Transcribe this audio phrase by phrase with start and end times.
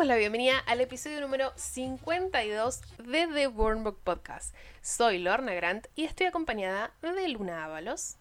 [0.00, 4.54] damos la bienvenida al episodio número 52 de The Born Book Podcast.
[4.80, 8.16] Soy Lorna Grant y estoy acompañada de Luna Ábalos.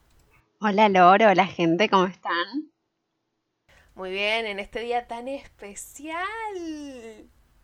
[0.59, 2.73] Hola Loro, hola gente, ¿cómo están?
[3.95, 6.17] Muy bien, en este día tan especial.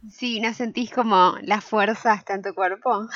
[0.10, 3.10] Sí, ¿no sentís como la fuerza está en tu cuerpo?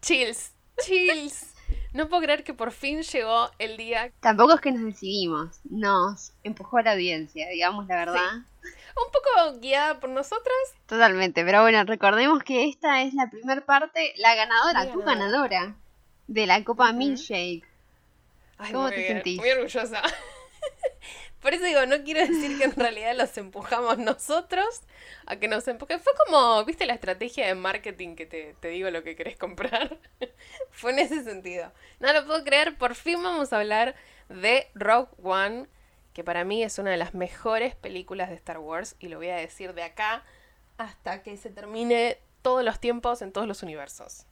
[0.00, 1.54] Chills, chills.
[1.92, 4.12] No puedo creer que por fin llegó el día.
[4.20, 8.44] Tampoco es que nos decidimos, nos empujó a la audiencia, digamos la verdad.
[8.62, 10.56] Un poco guiada por nosotras.
[10.86, 15.76] Totalmente, pero bueno, recordemos que esta es la primera parte, la ganadora, tu ganadora.
[16.26, 16.92] de la Copa.
[16.92, 17.64] Milkshake.
[18.58, 19.38] Ay, ¿Cómo muy te bien, sentís?
[19.38, 20.02] Muy orgullosa.
[21.40, 24.82] Por eso digo, no quiero decir que en realidad los empujamos nosotros
[25.24, 25.98] a que nos empujen.
[26.00, 29.98] Fue como, ¿viste la estrategia de marketing que te, te digo lo que querés comprar?
[30.70, 31.72] Fue en ese sentido.
[31.98, 33.94] No lo puedo creer, por fin vamos a hablar
[34.28, 35.66] de Rogue One,
[36.20, 39.28] que para mí es una de las mejores películas de Star Wars y lo voy
[39.30, 40.22] a decir de acá
[40.76, 44.26] hasta que se termine todos los tiempos en todos los universos.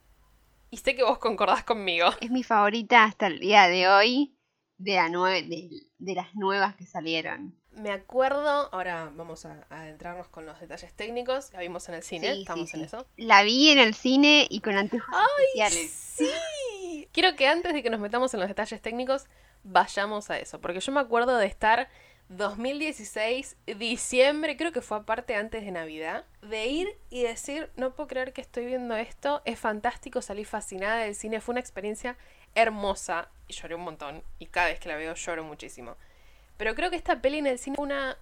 [0.69, 2.11] Y sé que vos concordás conmigo.
[2.21, 4.37] Es mi favorita hasta el día de hoy
[4.77, 7.59] de, la nue- de, de las nuevas que salieron.
[7.73, 11.51] Me acuerdo, ahora vamos a, a adentrarnos con los detalles técnicos.
[11.55, 12.87] La vimos en el cine, Sí, estamos sí, en sí.
[12.87, 13.07] eso.
[13.17, 15.91] La vi en el cine y con anteojos especiales.
[15.91, 17.09] Sí.
[17.13, 19.25] Quiero que antes de que nos metamos en los detalles técnicos,
[19.65, 20.61] vayamos a eso.
[20.61, 21.89] Porque yo me acuerdo de estar
[22.29, 28.09] 2016, diciembre, creo que fue aparte antes de Navidad, de ir y decir, no puedo
[28.09, 32.19] creer que estoy viendo esto, es fantástico, salí fascinada del cine, fue una experiencia
[32.55, 34.23] hermosa y lloré un montón.
[34.39, 35.97] Y cada vez que la veo lloro muchísimo.
[36.59, 38.19] Pero creo que esta peli en el cine fue una,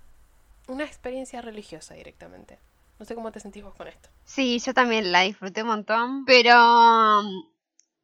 [0.69, 2.59] una experiencia religiosa directamente.
[2.99, 4.09] No sé cómo te sentís vos con esto.
[4.25, 7.45] Sí, yo también la disfruté un montón, pero um,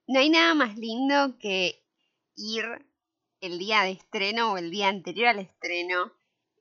[0.08, 1.82] no hay nada más lindo que
[2.34, 2.64] ir
[3.42, 6.12] el día de estreno o el día anterior al estreno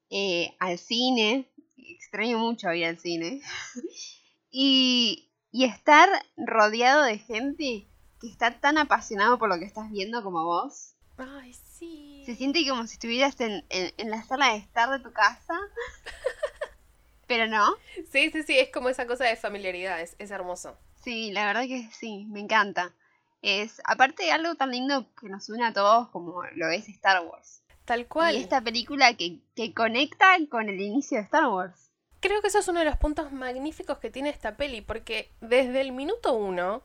[0.10, 1.48] eh, al cine.
[1.78, 3.42] Extraño mucho ir al cine.
[4.52, 7.88] y, y estar rodeado de gente
[8.20, 10.94] que está tan apasionado por lo que estás viendo como vos.
[11.18, 12.24] Ay, sí.
[12.26, 15.54] Se siente como si estuvieras en, en- en la sala de estar de tu casa.
[17.28, 17.76] Pero no.
[18.12, 20.78] Sí, sí, sí, es como esa cosa de familiaridad, es, es hermoso.
[21.04, 22.94] Sí, la verdad que sí, me encanta.
[23.42, 27.26] Es, aparte de algo tan lindo que nos une a todos como lo es Star
[27.26, 27.64] Wars.
[27.86, 28.36] Tal cual.
[28.36, 31.92] Y esta película que, que conecta con el inicio de Star Wars.
[32.20, 35.82] Creo que eso es uno de los puntos magníficos que tiene esta peli, porque desde
[35.82, 36.84] el minuto uno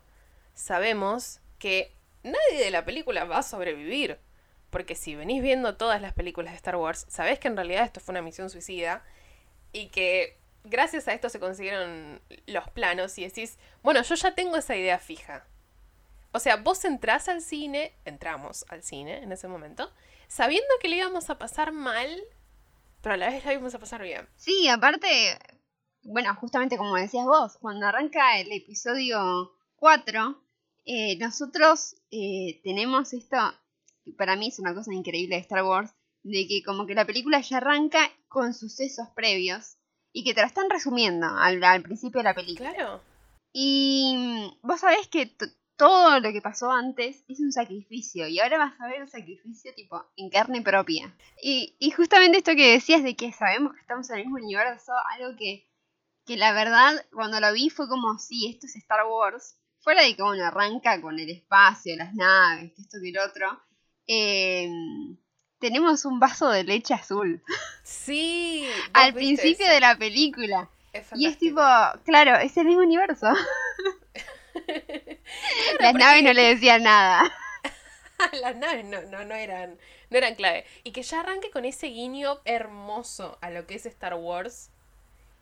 [0.54, 4.18] sabemos que nadie de la película va a sobrevivir.
[4.70, 8.00] Porque si venís viendo todas las películas de Star Wars, sabés que en realidad esto
[8.00, 9.04] fue una misión suicida
[9.72, 14.56] y que gracias a esto se consiguieron los planos y decís, bueno, yo ya tengo
[14.56, 15.46] esa idea fija.
[16.36, 19.90] O sea, vos entrás al cine, entramos al cine en ese momento,
[20.28, 22.10] sabiendo que le íbamos a pasar mal,
[23.00, 24.28] pero a la vez la íbamos a pasar bien.
[24.36, 25.06] Sí, aparte,
[26.02, 30.42] bueno, justamente como decías vos, cuando arranca el episodio 4,
[30.84, 33.38] eh, nosotros eh, tenemos esto,
[34.04, 37.06] que para mí es una cosa increíble de Star Wars, de que como que la
[37.06, 39.78] película ya arranca con sucesos previos
[40.12, 42.74] y que te la están resumiendo al, al principio de la película.
[42.74, 43.00] Claro.
[43.54, 45.34] Y mm, vos sabés que
[45.76, 49.72] todo lo que pasó antes es un sacrificio y ahora vas a ver el sacrificio
[49.74, 51.14] tipo en carne propia.
[51.42, 54.92] Y, y justamente esto que decías de que sabemos que estamos en el mismo universo,
[55.18, 55.68] algo que,
[56.24, 59.58] que la verdad cuando lo vi fue como, sí, esto es Star Wars.
[59.80, 63.60] Fuera de que bueno, arranca con el espacio, las naves, que esto que el otro.
[64.06, 64.68] eh,
[65.58, 67.42] tenemos un vaso de leche azul
[67.82, 68.66] Sí.
[68.92, 69.72] al principio eso.
[69.74, 70.70] de la película.
[70.92, 71.60] Es Y es tipo,
[72.04, 73.26] claro, es el mismo universo.
[74.66, 77.32] Las porque naves no le decían nada.
[78.40, 79.78] Las naves no, no, no eran,
[80.10, 80.64] no eran clave.
[80.84, 84.70] Y que ya arranque con ese guiño hermoso a lo que es Star Wars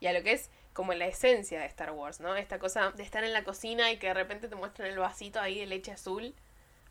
[0.00, 2.34] y a lo que es como la esencia de Star Wars, ¿no?
[2.34, 5.40] Esta cosa de estar en la cocina y que de repente te muestran el vasito
[5.40, 6.34] ahí de leche azul.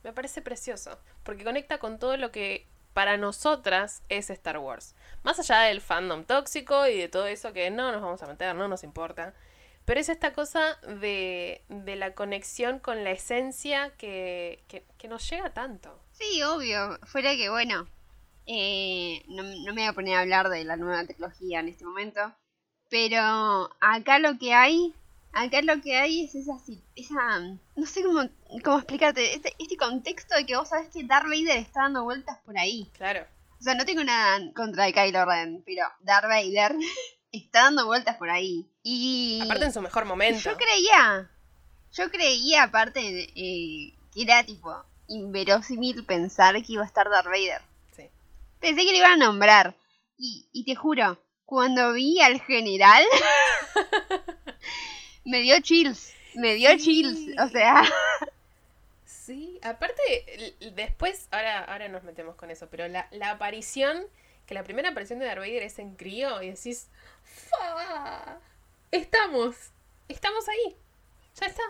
[0.04, 4.96] Me parece precioso, porque conecta con todo lo que para nosotras es Star Wars.
[5.24, 8.56] Más allá del fandom tóxico y de todo eso que no nos vamos a meter,
[8.56, 9.34] no nos importa.
[9.86, 15.30] Pero es esta cosa de, de la conexión con la esencia que, que, que nos
[15.30, 16.00] llega tanto.
[16.12, 16.98] Sí, obvio.
[17.04, 17.88] Fuera que, bueno,
[18.46, 21.86] eh, no, no me voy a poner a hablar de la nueva tecnología en este
[21.86, 22.34] momento.
[22.90, 24.94] Pero acá lo que hay,
[25.32, 26.54] acá lo que hay es esa,
[26.96, 27.40] esa
[27.76, 28.30] no sé cómo,
[28.64, 32.38] cómo explicarte, este, este contexto de que vos sabés que Darth Vader está dando vueltas
[32.46, 32.90] por ahí.
[32.98, 33.26] Claro.
[33.60, 36.76] O sea, no tengo nada contra de Kylo Ren, pero Darth Vader
[37.32, 38.70] está dando vueltas por ahí.
[38.84, 40.40] Y Aparte en su mejor momento.
[40.52, 41.30] yo creía,
[41.94, 43.00] yo creía aparte
[43.36, 44.76] eh, que era tipo
[45.08, 47.62] inverosímil pensar que iba a estar Darth Vader.
[47.96, 48.10] Sí.
[48.60, 49.74] Pensé que le iban a nombrar.
[50.18, 53.04] Y, y te juro, cuando vi al general,
[55.26, 56.14] me dio chills.
[56.36, 56.78] Me dio Sí.
[56.80, 57.40] chills.
[57.40, 57.84] O sea,
[59.06, 64.04] Sí, aparte, después, ahora, ahora nos metemos con eso, pero la, la aparición,
[64.46, 66.88] que la primera aparición de Darth Vader es en crío y decís,
[67.24, 68.40] ¡Fa!
[68.94, 69.56] Estamos,
[70.08, 70.78] estamos ahí,
[71.42, 71.64] ya está,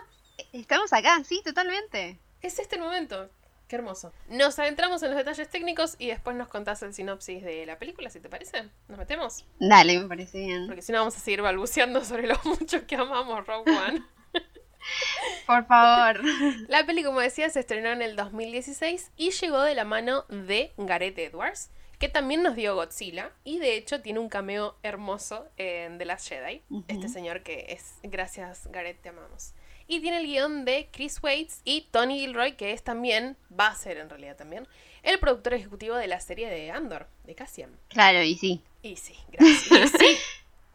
[0.52, 2.18] estamos acá, sí, totalmente.
[2.42, 3.30] es este el momento.
[3.66, 4.12] Qué hermoso.
[4.28, 8.10] Nos adentramos en los detalles técnicos y después nos contás el sinopsis de la película,
[8.10, 8.68] si te parece.
[8.88, 9.46] ¿Nos metemos?
[9.58, 10.66] Dale, me parece bien.
[10.66, 14.02] Porque si no vamos a seguir balbuceando sobre lo mucho que amamos Rogue One.
[15.46, 16.20] Por favor.
[16.68, 20.74] La peli, como decía, se estrenó en el 2016 y llegó de la mano de
[20.76, 21.70] Gareth Edwards,
[22.04, 26.28] que también nos dio Godzilla y de hecho tiene un cameo hermoso en The Last
[26.28, 26.60] Jedi.
[26.86, 29.54] Este señor que es, gracias Gareth, te amamos.
[29.86, 33.74] Y tiene el guion de Chris Waits y Tony Gilroy, que es también, va a
[33.74, 34.68] ser en realidad también,
[35.02, 37.74] el productor ejecutivo de la serie de Andor, de Cassian.
[37.88, 38.60] Claro, y sí.
[38.82, 39.94] Y sí, gracias.
[39.94, 40.18] Y sí,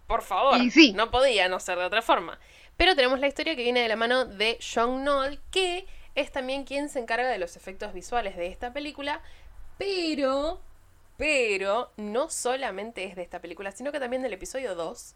[0.07, 0.59] por favor.
[0.59, 0.93] Y sí.
[0.93, 2.39] No podía no ser de otra forma.
[2.75, 5.85] Pero tenemos la historia que viene de la mano de John Knoll, que
[6.15, 9.21] es también quien se encarga de los efectos visuales de esta película.
[9.77, 10.59] Pero,
[11.19, 15.16] pero, no solamente es de esta película, sino que también del episodio 2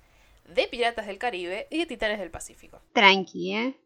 [0.53, 2.81] de Piratas del Caribe y de Titanes del Pacífico.
[2.91, 3.77] Tranqui, ¿eh?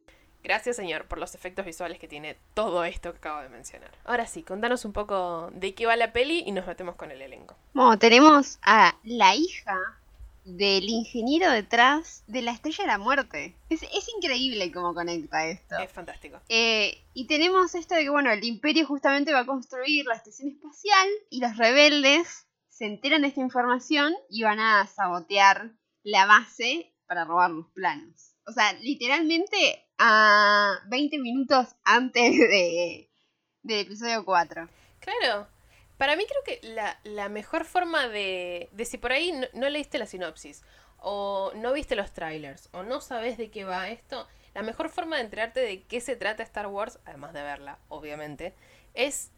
[0.44, 3.92] Gracias, señor, por los efectos visuales que tiene todo esto que acabo de mencionar.
[4.04, 7.22] Ahora sí, contanos un poco de qué va la peli y nos metemos con el
[7.22, 7.56] elenco.
[7.74, 9.97] Bueno, tenemos a la hija
[10.48, 13.56] del ingeniero detrás de la Estrella de la Muerte.
[13.70, 15.78] Es, es increíble cómo conecta esto.
[15.78, 16.40] Es fantástico.
[16.48, 20.50] Eh, y tenemos esto de que, bueno, el imperio justamente va a construir la estación
[20.50, 25.72] espacial y los rebeldes se enteran de esta información y van a sabotear
[26.04, 28.36] la base para robar los planos.
[28.46, 33.10] O sea, literalmente a 20 minutos antes de,
[33.64, 34.70] del episodio 4.
[35.00, 35.57] Claro.
[35.98, 39.70] Para mí creo que la, la mejor forma de, de si por ahí no, no
[39.70, 40.64] leíste la sinopsis,
[41.00, 45.18] o no viste los trailers, o no sabes de qué va esto, la mejor forma
[45.18, 48.54] de enterarte de qué se trata Star Wars, además de verla, obviamente,
[48.94, 49.32] es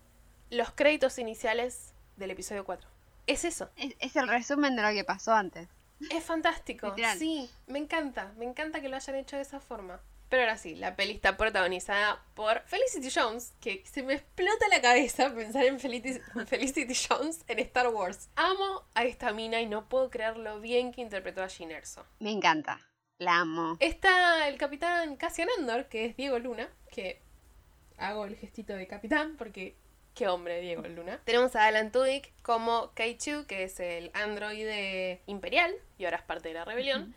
[0.49, 2.89] los créditos iniciales del episodio 4.
[3.27, 3.69] Es eso.
[3.75, 5.67] Es, es el resumen de lo que pasó antes.
[6.11, 6.87] Es fantástico.
[6.95, 7.17] Literal.
[7.17, 8.31] Sí, me encanta.
[8.37, 9.99] Me encanta que lo hayan hecho de esa forma.
[10.29, 14.79] Pero ahora sí, la peli está protagonizada por Felicity Jones, que se me explota la
[14.79, 18.29] cabeza pensar en Felicity, Felicity Jones en Star Wars.
[18.35, 22.05] Amo a esta mina y no puedo creer lo bien que interpretó a Jean Erso.
[22.19, 22.79] Me encanta.
[23.17, 23.75] La amo.
[23.79, 27.19] Está el capitán Cassian Andor, que es Diego Luna, que
[27.97, 29.75] hago el gestito de capitán porque
[30.13, 31.19] qué hombre Diego Luna.
[31.25, 36.49] Tenemos a Alan Tudyk como K2, que es el androide imperial y ahora es parte
[36.49, 37.15] de la rebelión,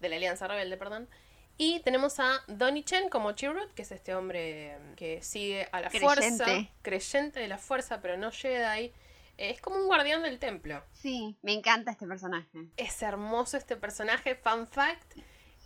[0.00, 1.08] de la Alianza Rebelde, perdón.
[1.56, 5.90] Y tenemos a Donnie Chen como Chirrut, que es este hombre que sigue a la
[5.90, 6.72] fuerza, Creyente.
[6.82, 8.92] creyente de la fuerza, pero no Jedi.
[9.36, 10.82] Es como un guardián del templo.
[10.92, 12.48] Sí, me encanta este personaje.
[12.76, 14.34] Es hermoso este personaje.
[14.36, 15.16] Fun fact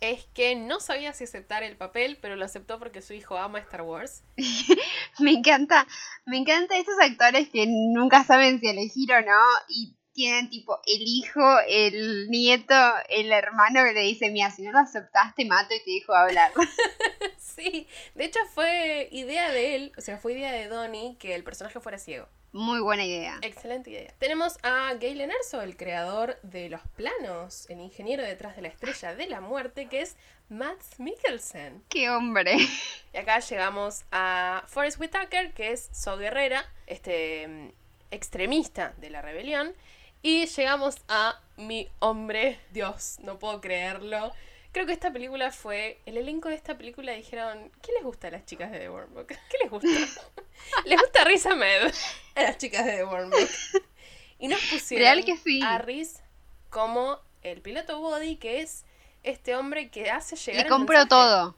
[0.01, 3.59] es que no sabía si aceptar el papel, pero lo aceptó porque su hijo ama
[3.59, 4.23] Star Wars.
[5.19, 5.85] Me encanta,
[6.25, 11.01] me encanta estos actores que nunca saben si elegir o no y tienen tipo el
[11.01, 12.75] hijo, el nieto,
[13.09, 16.51] el hermano que le dice, mira, si no lo aceptaste, mato y te dejo hablar.
[17.37, 21.43] sí, de hecho fue idea de él, o sea, fue idea de Donnie que el
[21.43, 22.27] personaje fuera ciego.
[22.51, 23.37] Muy buena idea.
[23.43, 24.11] Excelente idea.
[24.17, 29.13] Tenemos a Galen Erso, el creador de los planos, el ingeniero detrás de la estrella
[29.13, 30.15] de la muerte, que es
[30.49, 31.83] Matt Mikkelsen.
[31.89, 32.57] Qué hombre.
[33.13, 37.69] Y acá llegamos a Forrest Whitaker, que es So Guerrera, este mm,
[38.09, 39.75] extremista de la rebelión.
[40.21, 44.31] Y llegamos a mi hombre, Dios, no puedo creerlo.
[44.71, 45.99] Creo que esta película fue.
[46.05, 49.13] El elenco de esta película dijeron: ¿Qué les gusta a las chicas de The Worm
[49.13, 49.27] Book?
[49.27, 49.87] ¿Qué les gusta?
[50.85, 51.93] les gusta Riz Ahmed
[52.35, 53.49] a las chicas de The Worm Book.
[54.37, 55.61] Y nos pusieron Real que sí.
[55.63, 56.21] a Riz
[56.69, 58.85] como el piloto Body, que es
[59.23, 60.63] este hombre que hace llegar.
[60.63, 61.09] Le compro mensaje.
[61.09, 61.55] todo.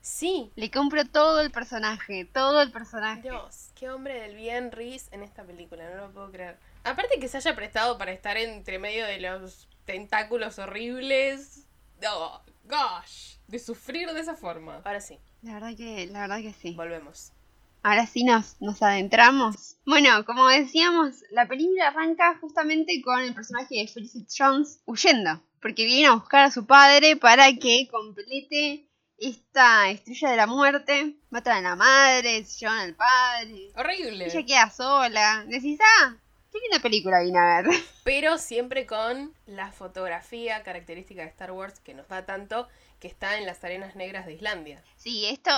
[0.00, 3.22] Sí, Le compro todo el personaje, todo el personaje.
[3.22, 6.58] Dios, qué hombre del bien Reese en esta película, no lo puedo creer.
[6.86, 11.66] Aparte que se haya prestado para estar entre medio de los tentáculos horribles.
[12.08, 14.80] Oh, gosh, de sufrir de esa forma.
[14.84, 16.74] Ahora sí, La verdad que, la verdad que sí.
[16.74, 17.32] volvemos.
[17.82, 19.76] Ahora sí nos, nos adentramos.
[19.84, 25.42] Bueno, como decíamos, la película arranca justamente con el personaje de Felicity Jones huyendo.
[25.62, 28.86] Porque viene a buscar a su padre para que complete
[29.18, 31.16] esta estrella de la muerte.
[31.30, 33.72] Matan a la madre, se llevan al padre.
[33.76, 34.26] Horrible.
[34.26, 35.44] Ella queda sola.
[35.48, 36.16] Decís, ah,
[36.60, 37.74] linda película vine a ver.
[38.04, 42.68] Pero siempre con la fotografía característica de Star Wars que nos da tanto
[43.00, 44.82] que está en las arenas negras de Islandia.
[44.96, 45.50] Sí, esto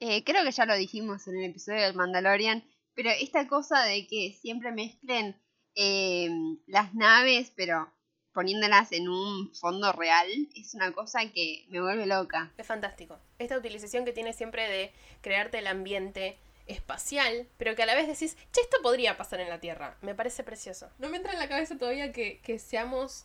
[0.00, 4.06] eh, creo que ya lo dijimos en el episodio del Mandalorian, pero esta cosa de
[4.06, 5.40] que siempre mezclen
[5.74, 6.28] eh,
[6.66, 7.92] las naves, pero
[8.32, 12.52] poniéndolas en un fondo real es una cosa que me vuelve loca.
[12.58, 13.18] Es fantástico.
[13.38, 14.92] Esta utilización que tiene siempre de
[15.22, 19.48] crearte el ambiente espacial, pero que a la vez decís, che, esto podría pasar en
[19.48, 19.96] la Tierra.
[20.02, 20.90] Me parece precioso.
[20.98, 23.24] No me entra en la cabeza todavía que, que seamos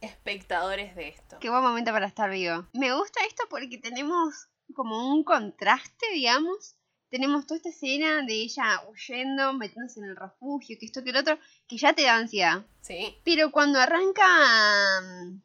[0.00, 1.38] espectadores de esto.
[1.40, 2.66] Qué buen momento para estar vivo.
[2.72, 6.76] Me gusta esto porque tenemos como un contraste, digamos.
[7.10, 11.16] Tenemos toda esta escena de ella huyendo, metiéndose en el refugio, que esto que el
[11.16, 12.64] otro, que ya te da ansiedad.
[12.82, 13.18] Sí.
[13.24, 14.24] Pero cuando arranca
[15.02, 15.42] mm,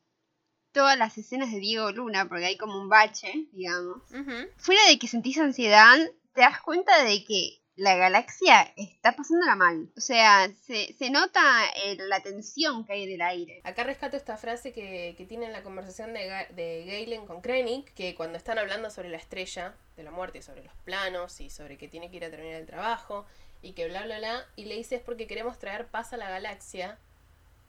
[0.72, 4.48] todas las escenas de Diego Luna, porque hay como un bache, digamos, Ujú.
[4.58, 5.98] fuera de que sentís ansiedad,
[6.36, 9.90] te das cuenta de que la galaxia está pasándola mal.
[9.98, 11.42] O sea, se, se nota
[11.84, 13.62] eh, la tensión que hay en el aire.
[13.64, 17.94] Acá rescato esta frase que, que tiene en la conversación de, de Galen con Krennic,
[17.94, 21.78] que cuando están hablando sobre la estrella de la muerte, sobre los planos y sobre
[21.78, 23.26] que tiene que ir a terminar el trabajo
[23.62, 26.30] y que bla bla bla, y le dice es porque queremos traer paz a la
[26.30, 26.98] galaxia,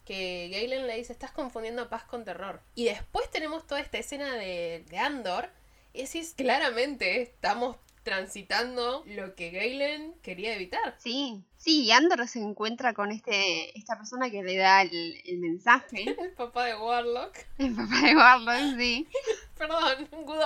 [0.05, 2.61] que Galen le dice estás confundiendo paz con terror.
[2.75, 5.49] Y después tenemos toda esta escena de, de Andor,
[5.93, 10.95] y decís claramente estamos transitando lo que Galen quería evitar.
[10.99, 15.39] Sí, sí, y Andor se encuentra con este esta persona que le da el, el
[15.39, 16.05] mensaje.
[16.21, 17.37] El papá de Warlock.
[17.59, 19.09] El papá de Warlock, sí.
[19.59, 20.39] Perdón, Good.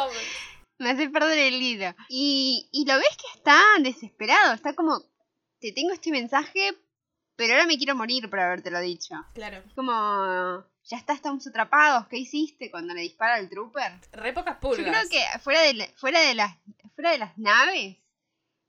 [0.78, 1.94] Me hace perder el hilo.
[2.08, 4.54] Y, y lo ves que está desesperado.
[4.54, 4.98] Está como,
[5.58, 6.72] te tengo este mensaje,
[7.40, 9.14] pero ahora me quiero morir por habértelo dicho.
[9.34, 9.58] Claro.
[9.66, 12.06] Es como, ya está, estamos atrapados.
[12.08, 13.92] ¿Qué hiciste cuando le dispara al trooper?
[14.12, 15.08] Re pocas Yo pulgas.
[15.08, 16.54] creo que fuera de, la- fuera de, las,
[16.94, 17.96] fuera de las naves,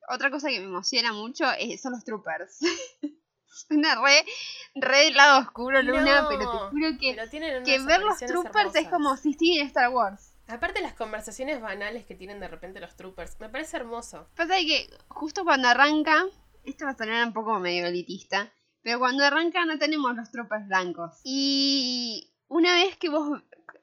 [0.10, 2.60] otra cosa que me emociona mucho es- son los troopers.
[3.46, 4.25] Suena re,
[4.75, 9.18] re del lado oscuro, Luna, No, pero te juro que, ver los troopers es como
[9.18, 10.32] si estoy en Star Wars.
[10.48, 14.28] Aparte las conversaciones banales que tienen de repente los troopers, me parece hermoso.
[14.36, 16.25] Pasa que justo cuando arranca,
[16.63, 18.51] esto va a sonar un poco medio elitista,
[18.82, 21.20] pero cuando arranca no tenemos los troopers blancos.
[21.24, 23.42] Y una vez que vos,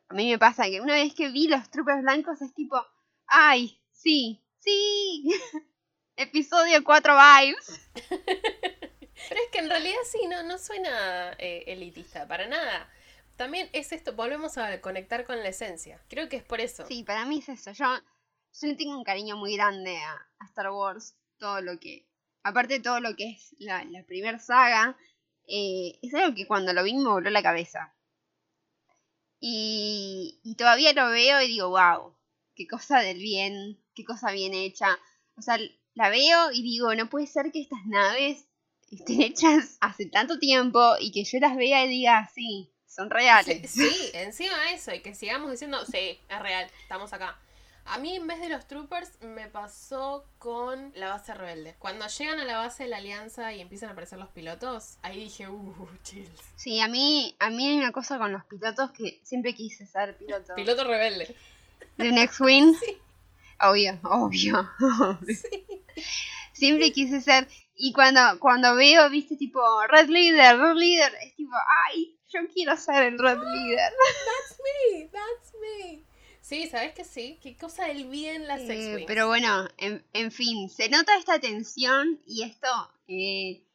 [0.09, 2.85] a mí me pasa que una vez que vi los troopers blancos es tipo,
[3.27, 5.31] ay, sí, sí,
[6.17, 7.91] episodio 4 vibes.
[9.29, 12.89] Pero es que en realidad sí, no, no suena eh, elitista, para nada.
[13.37, 16.03] También es esto, volvemos a conectar con la esencia.
[16.09, 16.87] Creo que es por eso.
[16.87, 17.73] Sí, para mí es eso.
[17.73, 21.17] Yo, yo le tengo un cariño muy grande a, a Star Wars.
[21.39, 22.08] Todo lo que.
[22.43, 24.97] Aparte de todo lo que es la, primera saga.
[25.47, 27.95] eh, es algo que cuando lo vi me voló la cabeza.
[29.41, 32.15] Y, y todavía lo veo y digo, wow,
[32.55, 34.99] qué cosa del bien, qué cosa bien hecha.
[35.37, 35.59] O sea,
[35.95, 38.47] la veo y digo, no puede ser que estas naves
[38.91, 43.71] estén hechas hace tanto tiempo y que yo las vea y diga, sí, son reales.
[43.71, 47.39] Sí, sí, encima eso, y que sigamos diciendo, sí, es real, estamos acá.
[47.91, 51.75] A mí en vez de los troopers me pasó con la base rebelde.
[51.79, 55.25] Cuando llegan a la base de la alianza y empiezan a aparecer los pilotos, ahí
[55.25, 56.31] dije, uh, chills.
[56.57, 60.17] Sí, a mí, a mí hay una cosa con los pilotos que siempre quise ser
[60.19, 60.55] piloto.
[60.55, 61.35] Piloto rebelde.
[61.97, 62.75] de un X-Wing.
[62.85, 62.99] Sí.
[63.61, 64.71] Obvio, obvio.
[65.27, 65.67] Sí.
[66.53, 67.49] Siempre quise ser.
[67.75, 72.77] Y cuando, cuando veo, viste, tipo, Red Leader, Red Leader, es tipo, ay, yo quiero
[72.77, 73.93] ser el Red Leader.
[73.93, 76.08] That's me, that's me.
[76.49, 77.39] Sí, ¿sabes que sí?
[77.43, 82.23] Qué cosa del bien las Eh, pero bueno, en, en fin, se nota esta tensión
[82.25, 82.69] y esto
[83.07, 83.67] eh,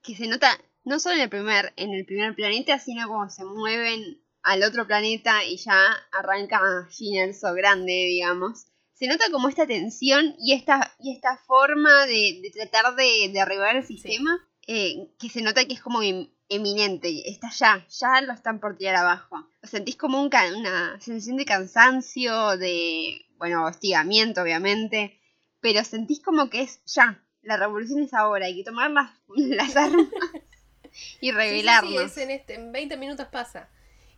[0.00, 0.48] que se nota
[0.84, 4.86] no solo en el primer, en el primer planeta, sino como se mueven al otro
[4.86, 5.76] planeta y ya
[6.12, 8.66] arranca Gin Erso grande, digamos.
[8.92, 13.40] Se nota como esta tensión y esta, y esta forma de, de tratar de, de
[13.40, 18.20] arribar el sistema, eh, que se nota que es como em- eminente, está ya, ya
[18.22, 19.48] lo están por tirar abajo.
[19.62, 25.18] Lo sentís como un una sensación de cansancio, de, bueno, hostigamiento, obviamente,
[25.60, 29.76] pero sentís como que es ya, la revolución es ahora, hay que tomar las, las
[29.76, 30.06] armas
[31.20, 31.92] y Sí, sí, revelarnos.
[31.92, 33.68] sí, es en, este, en 20 minutos pasa.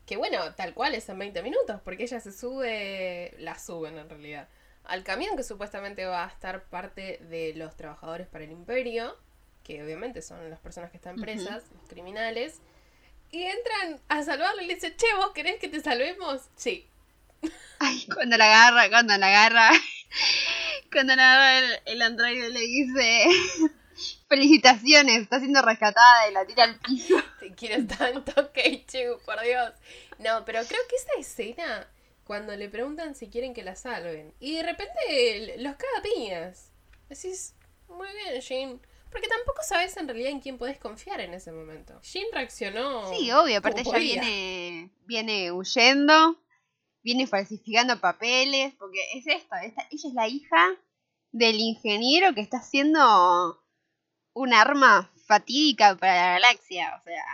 [0.07, 4.09] Que bueno, tal cual es en 20 minutos, porque ella se sube, la suben en
[4.09, 4.49] realidad,
[4.85, 9.15] al camión que supuestamente va a estar parte de los trabajadores para el imperio,
[9.69, 12.63] que obviamente son las personas que están presas, los criminales,
[13.31, 16.41] y entran a salvarlo y le dicen, che, ¿vos querés que te salvemos?
[16.57, 16.89] Sí.
[17.79, 19.71] Ay, cuando la agarra, cuando la agarra,
[20.91, 23.27] cuando la agarra el, el androide le dice
[24.31, 27.17] felicitaciones, está siendo rescatada y la tira al piso.
[27.41, 29.75] Te quiero tanto, Keichu, por Dios.
[30.19, 31.87] No, pero creo que esa escena,
[32.25, 36.71] cuando le preguntan si quieren que la salven, y de repente los caga piñas.
[37.11, 37.55] Decís,
[37.87, 38.88] muy bien, Jin.
[39.11, 41.99] Porque tampoco sabes en realidad en quién podés confiar en ese momento.
[42.03, 43.09] Jin reaccionó.
[43.15, 46.43] Sí, obvio, aparte ella viene, viene huyendo,
[47.03, 50.77] viene falsificando papeles, porque es esto, esta- ella es la hija
[51.33, 53.63] del ingeniero que está haciendo
[54.35, 57.25] un arma fatídica para la galaxia, o sea,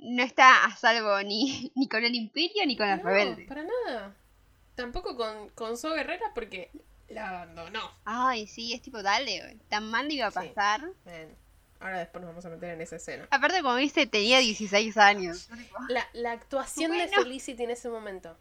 [0.00, 3.46] no está a salvo ni, ni con el imperio ni con los no, rebeldes.
[3.48, 4.16] para nada.
[4.74, 6.70] Tampoco con, con So Guerrera porque
[7.08, 7.90] la abandonó.
[8.04, 10.82] Ay, sí, es tipo, dale, tan mal le iba a pasar.
[11.80, 13.28] Ahora después nos vamos a meter en esa escena.
[13.30, 15.48] Aparte, como viste, tenía 16 años.
[15.88, 17.08] La, la actuación de.
[17.08, 18.36] Felicity en ese momento.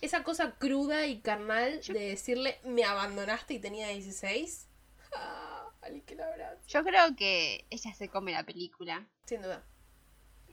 [0.00, 4.66] Esa cosa cruda y carnal de decirle, me abandonaste y tenía 16.
[5.14, 5.68] Ah,
[6.04, 6.16] que.
[6.66, 9.06] Yo creo que ella se come la película.
[9.26, 9.64] Sin duda.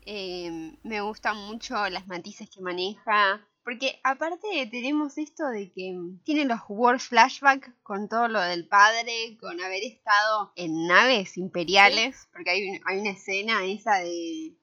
[0.05, 3.41] Eh, me gustan mucho las matices que maneja.
[3.63, 9.37] Porque aparte tenemos esto de que tiene los war flashbacks con todo lo del padre,
[9.39, 12.27] con haber estado en naves imperiales.
[12.33, 14.53] Porque hay, un- hay una escena esa de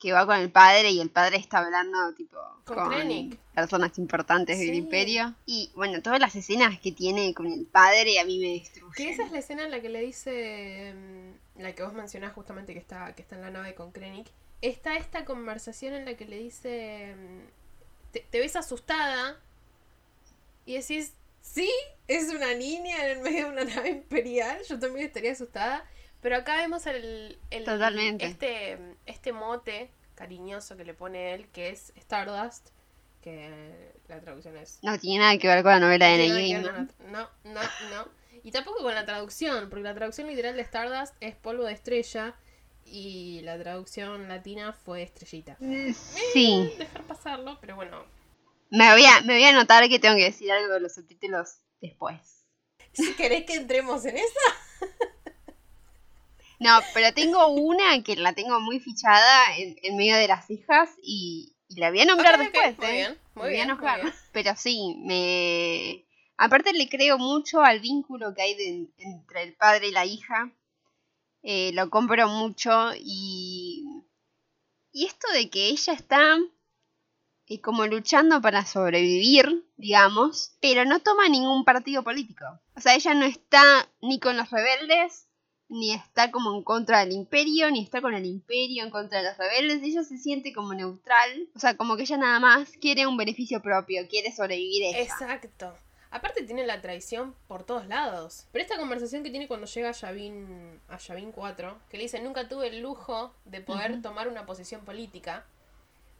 [0.00, 3.36] que va con el padre y el padre está hablando tipo Con Krennic.
[3.52, 5.34] personas importantes del imperio.
[5.44, 8.92] Y bueno, todas las escenas que tiene con el padre a mí me destruyen.
[8.96, 12.32] Que esa es la escena en la que le dice, mm, la que vos mencionás
[12.32, 14.28] justamente que está, que está en la nave con Krennic.
[14.62, 17.57] Está esta conversación en la que le dice, mm,
[18.12, 19.38] te, te ves asustada
[20.66, 21.70] y decís, sí,
[22.06, 25.84] es una niña en el medio de una nave imperial, yo también estaría asustada.
[26.20, 28.26] Pero acá vemos el, el- Totalmente.
[28.26, 32.68] este, este mote cariñoso que le pone él, que es Stardust,
[33.22, 36.92] que la traducción es No tiene nada que ver con la novela de Neil Gaiman.
[37.10, 37.60] No, no,
[37.90, 38.08] no.
[38.42, 42.34] Y tampoco con la traducción, porque la traducción literal de Stardust es polvo de estrella
[42.90, 45.56] y la traducción latina fue estrellita.
[46.32, 46.72] Sí.
[46.78, 48.04] Dejar pasarlo, pero bueno.
[48.70, 51.58] Me voy, a, me voy a anotar que tengo que decir algo de los subtítulos
[51.80, 52.16] después.
[52.92, 54.26] Si querés que entremos en eso.
[56.60, 60.90] No, pero tengo una que la tengo muy fichada en, en medio de las hijas
[61.02, 62.92] y, y la voy a nombrar después, muy ¿eh?
[62.92, 64.12] bien, muy voy a bien, muy bien.
[64.32, 66.04] Pero sí, me...
[66.36, 70.50] Aparte le creo mucho al vínculo que hay de- entre el padre y la hija.
[71.50, 73.82] Eh, lo compro mucho y...
[74.92, 76.36] Y esto de que ella está
[77.46, 82.44] eh, como luchando para sobrevivir, digamos, pero no toma ningún partido político.
[82.76, 85.26] O sea, ella no está ni con los rebeldes,
[85.70, 89.30] ni está como en contra del imperio, ni está con el imperio en contra de
[89.30, 93.06] los rebeldes, ella se siente como neutral, o sea, como que ella nada más quiere
[93.06, 95.00] un beneficio propio, quiere sobrevivir ella.
[95.00, 95.74] Exacto.
[96.10, 98.46] Aparte tiene la traición por todos lados.
[98.52, 102.20] Pero esta conversación que tiene cuando llega a Yavin, a Yavin 4, que le dice,
[102.20, 105.44] nunca tuve el lujo de poder tomar una posición política.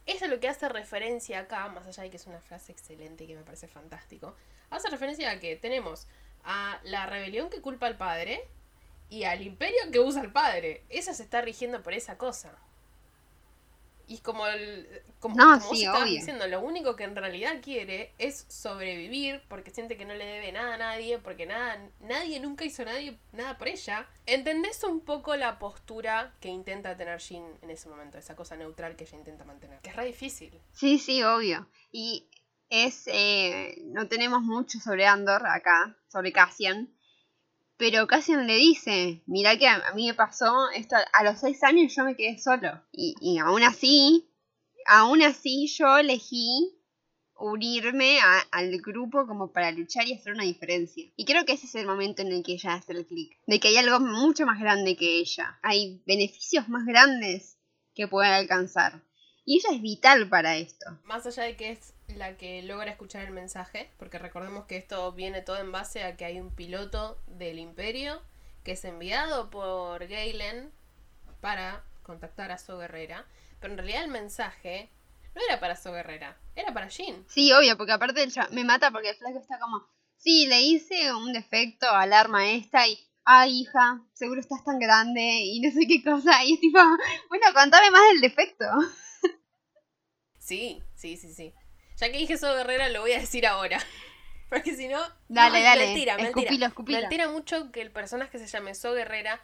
[0.05, 3.23] Eso es lo que hace referencia acá, más allá de que es una frase excelente
[3.23, 4.35] y que me parece fantástico.
[4.69, 6.07] Hace referencia a que tenemos
[6.43, 8.47] a la rebelión que culpa al padre
[9.09, 10.83] y al imperio que usa al padre.
[10.89, 12.57] Esa se está rigiendo por esa cosa.
[14.09, 18.15] Y como, el, como, No, como vos sí, diciendo, lo único que en realidad quiere
[18.17, 22.65] es sobrevivir porque siente que no le debe nada a nadie, porque nada, nadie nunca
[22.65, 24.09] hizo nadie, nada por ella.
[24.25, 28.17] ¿Entendés un poco la postura que intenta tener Jin en ese momento?
[28.17, 29.79] Esa cosa neutral que ella intenta mantener.
[29.81, 30.59] Que es re difícil.
[30.73, 31.69] Sí, sí, obvio.
[31.91, 32.27] Y
[32.69, 36.91] es, eh, no tenemos mucho sobre Andor acá, sobre Cassian.
[37.79, 41.95] Pero Cassian le dice, mira que a, mí me pasó esto, a los seis años
[41.95, 42.83] yo me quedé solo.
[42.91, 44.29] Y, y aún así,
[44.85, 46.75] aún así yo elegí
[47.37, 48.19] unirme
[48.51, 51.09] al grupo como para luchar y hacer una diferencia.
[51.15, 53.39] Y creo que ese es el momento en el que ella hace el clic.
[53.47, 55.57] De que hay algo mucho más grande que ella.
[55.61, 57.57] Hay beneficios más grandes
[57.95, 59.01] que puede alcanzar.
[59.45, 60.85] Y ella es vital para esto.
[61.05, 65.11] Más allá de que es la que logra escuchar el mensaje, porque recordemos que esto
[65.11, 68.21] viene todo en base a que hay un piloto del imperio
[68.63, 70.71] que es enviado por Galen
[71.41, 73.25] para contactar a So Guerrera,
[73.59, 74.89] pero en realidad el mensaje
[75.35, 77.25] no era para So Guerrera, era para Jin.
[77.29, 81.13] Sí, obvio, porque aparte el me mata porque el flaco está como, sí, le hice
[81.13, 85.87] un defecto al arma esta y, ay hija, seguro estás tan grande y no sé
[85.87, 86.43] qué cosa.
[86.43, 86.79] Y es tipo,
[87.29, 88.65] bueno, contame más del defecto.
[90.39, 91.53] Sí, sí, sí, sí.
[91.99, 93.79] Ya que dije So Guerrera, lo voy a decir ahora.
[94.49, 94.99] Porque si no.
[95.27, 95.83] Dale, no, dale,
[96.23, 96.97] escupilo, escupilo.
[96.97, 99.41] Me altera mucho que el personaje se llame So Guerrera,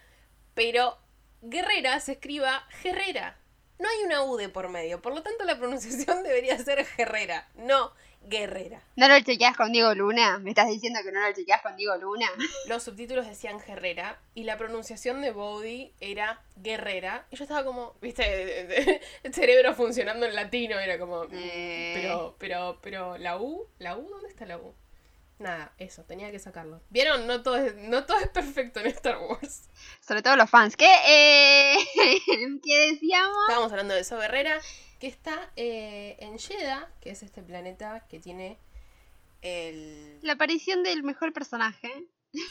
[0.54, 0.98] pero
[1.42, 3.38] Guerrera se escriba Guerrera.
[3.78, 7.50] No hay una U de por medio, por lo tanto la pronunciación debería ser Guerrera,
[7.56, 7.94] no
[8.28, 8.82] Guerrera.
[8.96, 10.40] ¿No lo chequeas con Diego Luna?
[10.40, 12.28] ¿Me estás diciendo que no lo chequeas con Diego Luna?
[12.68, 17.26] Los subtítulos decían Guerrera y la pronunciación de Bodhi era Guerrera.
[17.32, 21.94] Y yo estaba como, viste, el cerebro funcionando en latino, era como, Eh.
[21.96, 24.74] pero, pero, pero, la U, la U, ¿dónde está la U?
[25.38, 26.80] Nada, eso, tenía que sacarlo.
[26.90, 27.28] ¿Vieron?
[27.28, 29.64] No todo es, no todo es perfecto en Star Wars.
[30.00, 30.78] Sobre todo los fans.
[30.78, 30.88] ¿Qué?
[31.08, 31.76] Eh,
[32.64, 33.38] ¿Qué decíamos?
[33.48, 34.60] Estábamos hablando de So Guerrera,
[35.00, 38.58] que está eh, en Jeddah, que es este planeta que tiene
[39.42, 40.20] el...
[40.22, 41.92] La aparición del mejor personaje.
[42.34, 42.42] Sí,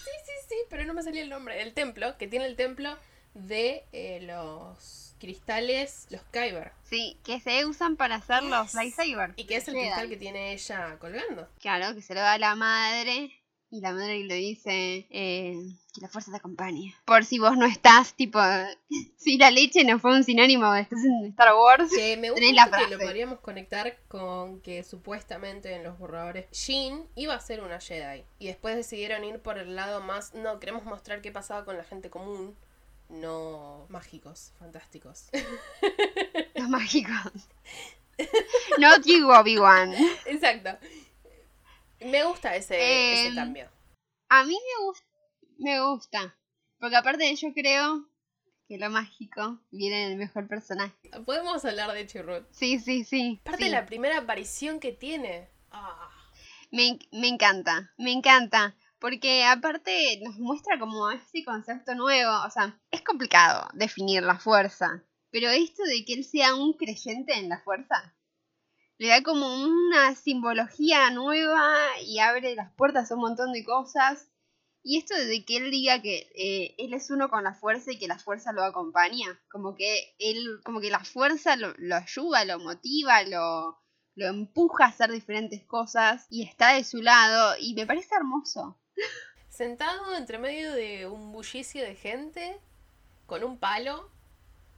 [0.49, 1.61] sí, pero no me salía el nombre.
[1.61, 2.97] El templo, que tiene el templo
[3.35, 6.73] de eh, los cristales, los Kyber.
[6.85, 9.35] Sí, que se usan para hacer los lightsabers.
[9.37, 9.87] Y que es el Jedi.
[9.87, 11.49] cristal que tiene ella colgando.
[11.61, 13.44] Claro, que se lo da a la madre
[13.75, 15.59] y la madre le dice eh,
[15.93, 16.95] que la fuerza te acompañe.
[17.05, 18.39] Por si vos no estás, tipo,
[19.17, 21.91] si la leche no fue un sinónimo de estás en Star Wars.
[21.93, 27.09] Que me gusta la que lo podríamos conectar con que supuestamente en los borradores Jean
[27.17, 28.23] iba a ser una Jedi.
[28.39, 30.35] Y después decidieron ir por el lado más.
[30.35, 32.55] No, queremos mostrar qué pasaba con la gente común.
[33.09, 35.31] No mágicos, fantásticos.
[36.55, 37.49] Los mágicos.
[38.79, 39.95] Not you, Obi-Wan.
[40.27, 40.79] Exacto.
[42.05, 43.69] Me gusta ese, ese Em, cambio.
[44.29, 45.07] A mí me, gusta
[45.59, 46.37] me gusta.
[46.79, 48.07] Porque aparte yo creo
[48.69, 50.95] que lo mágico viene en el mejor personaje.
[51.25, 52.47] Podemos hablar de Chirrut.
[52.51, 53.41] Sí, sí, sí.
[53.43, 53.71] Aparte sí.
[53.71, 55.49] la primera aparición que tiene.
[55.71, 56.11] Ah,
[56.71, 58.77] Me, me encanta, me encanta.
[58.99, 62.33] Porque aparte nos muestra como ese concepto nuevo.
[62.47, 65.05] O sea, es complicado definir la fuerza.
[65.31, 68.14] Pero esto de que él sea un creyente en la fuerza
[69.05, 74.31] le da como una simbología nueva y abre las puertas a un montón de cosas.
[74.83, 77.99] Y esto de que él diga que eh, él es uno con la fuerza y
[77.99, 79.39] que la fuerza lo acompaña.
[79.51, 83.79] Como que él, como que la fuerza lo, lo ayuda, lo motiva, lo,
[84.15, 88.79] lo empuja a hacer diferentes cosas y está de su lado y me parece hermoso.
[89.51, 92.59] sentado entre medio de un bullicio de gente
[93.27, 94.14] con un palo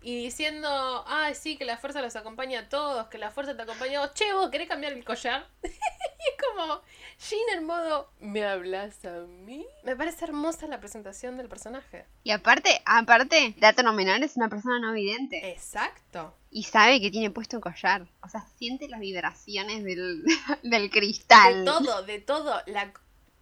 [0.02, 3.62] y diciendo, ah, sí, que la fuerza los acompaña a todos, que la fuerza te
[3.62, 4.14] acompaña a vos.
[4.14, 5.48] Che, vos querés cambiar el collar.
[5.62, 6.80] y es como,
[7.18, 9.66] Jean en modo, ¿me hablas a mí?
[9.84, 12.06] Me parece hermosa la presentación del personaje.
[12.22, 16.34] Y aparte, aparte, dato no menor es una persona no vidente Exacto.
[16.50, 18.06] y sabe que tiene puesto un collar.
[18.22, 20.22] O sea, siente las vibraciones del,
[20.62, 21.64] del cristal.
[21.64, 22.62] De todo, de todo.
[22.66, 22.92] La...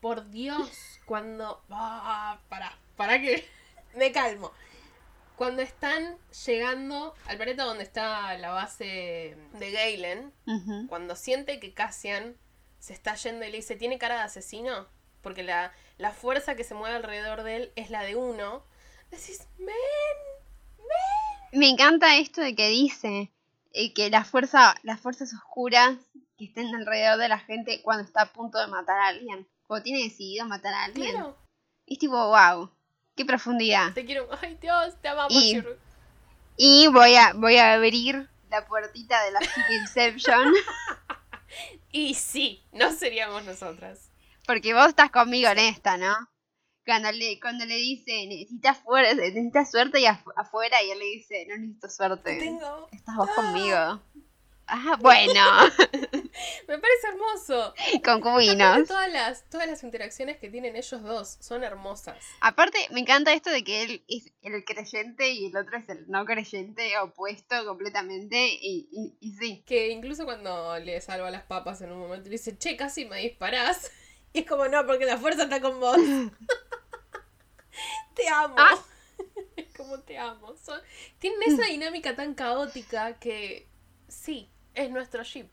[0.00, 0.70] Por Dios,
[1.04, 1.62] cuando...
[1.70, 3.46] Ah, para, para que...
[3.96, 4.52] Me calmo.
[5.36, 6.16] Cuando están
[6.46, 10.32] llegando al planeta donde está la base de Galen,
[10.88, 12.36] cuando siente que Cassian
[12.78, 14.86] se está yendo y le dice, ¿tiene cara de asesino?
[15.22, 18.62] Porque la, la fuerza que se mueve alrededor de él es la de uno.
[19.10, 19.74] Decís, men,
[21.52, 23.32] Me encanta esto de que dice
[23.72, 25.96] eh, que la fuerza, las fuerzas oscuras
[26.38, 29.48] que estén alrededor de la gente cuando está a punto de matar a alguien.
[29.66, 31.12] Cuando tiene decidido matar a alguien.
[31.12, 31.36] claro,
[31.86, 32.70] es tipo, wow,
[33.16, 33.92] qué profundidad.
[33.94, 35.62] te quiero, ay Dios, te amamos, Y-.
[36.56, 39.40] Y voy a, voy a abrir la puertita de la
[39.80, 40.52] Inception.
[41.92, 44.10] Y sí, no seríamos nosotras.
[44.46, 46.12] Porque vos estás conmigo en esta, ¿no?
[46.84, 51.04] Cuando le, cuando le dice, necesitas, fuerza, necesitas suerte y afu- afuera, y él le
[51.04, 52.36] dice, no necesito suerte.
[52.40, 52.88] Tengo.
[52.90, 54.02] Estás vos conmigo.
[54.66, 55.34] Ah, bueno,
[56.68, 57.74] Me parece hermoso.
[58.02, 58.88] Concubinos.
[58.88, 62.16] Todas las, todas las interacciones que tienen ellos dos son hermosas.
[62.40, 66.08] Aparte, me encanta esto de que él es el creyente y el otro es el
[66.10, 68.48] no creyente, opuesto completamente.
[68.60, 72.30] Y, y, y sí, Que incluso cuando le salva las papas en un momento le
[72.36, 73.90] dice, che, casi me disparás.
[74.36, 75.96] Y es como, no, porque la fuerza está con vos.
[78.14, 78.56] te amo.
[78.58, 78.76] Ah.
[79.76, 80.56] Como te amo.
[80.56, 80.80] Son-
[81.20, 83.68] Tienen esa dinámica tan caótica que
[84.08, 85.48] sí, es nuestro ship.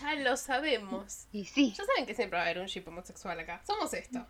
[0.00, 1.26] Ya lo sabemos.
[1.32, 1.74] y sí.
[1.76, 3.60] Ya saben que siempre va a haber un ship homosexual acá.
[3.66, 4.24] Somos esto.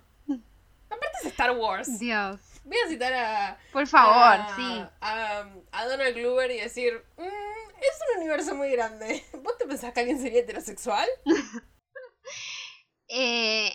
[0.92, 1.98] Aparte es Star Wars.
[2.00, 2.40] Dios.
[2.64, 4.84] Voy a citar a, Por favor, a, sí.
[5.00, 9.24] a, a Donald Glover y decir, "Mm, es un universo muy grande.
[9.42, 11.08] ¿Vos te pensás que alguien sería heterosexual?
[13.12, 13.72] Eh,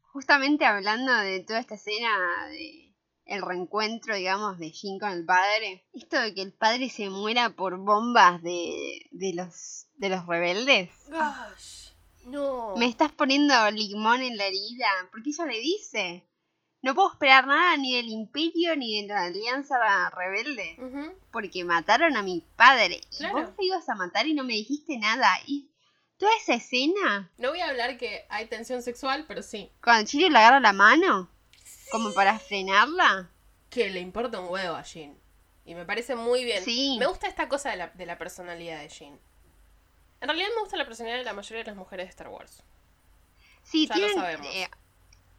[0.00, 2.08] justamente hablando de toda esta escena
[2.48, 2.87] de
[3.28, 7.50] el reencuentro, digamos, de Jin con el padre, esto de que el padre se muera
[7.50, 11.90] por bombas de, de los de los rebeldes, Gosh,
[12.26, 12.74] no.
[12.76, 16.24] me estás poniendo limón en la herida, porque ella le dice,
[16.82, 19.76] no puedo esperar nada ni del imperio ni de la alianza
[20.10, 20.76] rebelde,
[21.32, 23.34] porque mataron a mi padre, y Claro.
[23.42, 25.70] vos me ibas a matar y no me dijiste nada, y
[26.16, 29.70] toda esa escena, No voy a hablar que hay tensión sexual, pero sí.
[29.82, 31.28] cuando Chile le agarra la mano,
[31.90, 33.30] como para frenarla.
[33.70, 35.16] Que le importa un huevo a Jean.
[35.64, 36.64] Y me parece muy bien.
[36.64, 36.96] Sí.
[36.98, 39.18] Me gusta esta cosa de la, de la personalidad de Jean.
[40.20, 42.62] En realidad me gusta la personalidad de la mayoría de las mujeres de Star Wars.
[43.62, 44.46] Sí, Ya lo sabemos.
[44.50, 44.68] eh,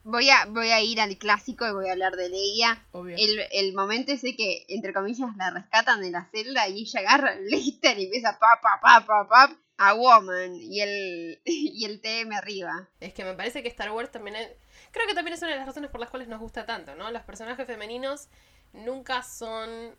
[0.04, 2.86] voy, a, voy a ir al clásico y voy a hablar de Leia.
[2.92, 3.16] Obvio.
[3.18, 7.34] El, el momento ese que, entre comillas, la rescatan de la celda y ella agarra
[7.34, 12.00] el Lister y empieza pa, pa, pa, pa, pa, a Woman y el, y el
[12.02, 12.88] TM arriba.
[13.00, 14.50] Es que me parece que Star Wars también es...
[14.92, 17.12] Creo que también es una de las razones por las cuales nos gusta tanto, ¿no?
[17.12, 18.28] Los personajes femeninos
[18.74, 19.96] nunca son...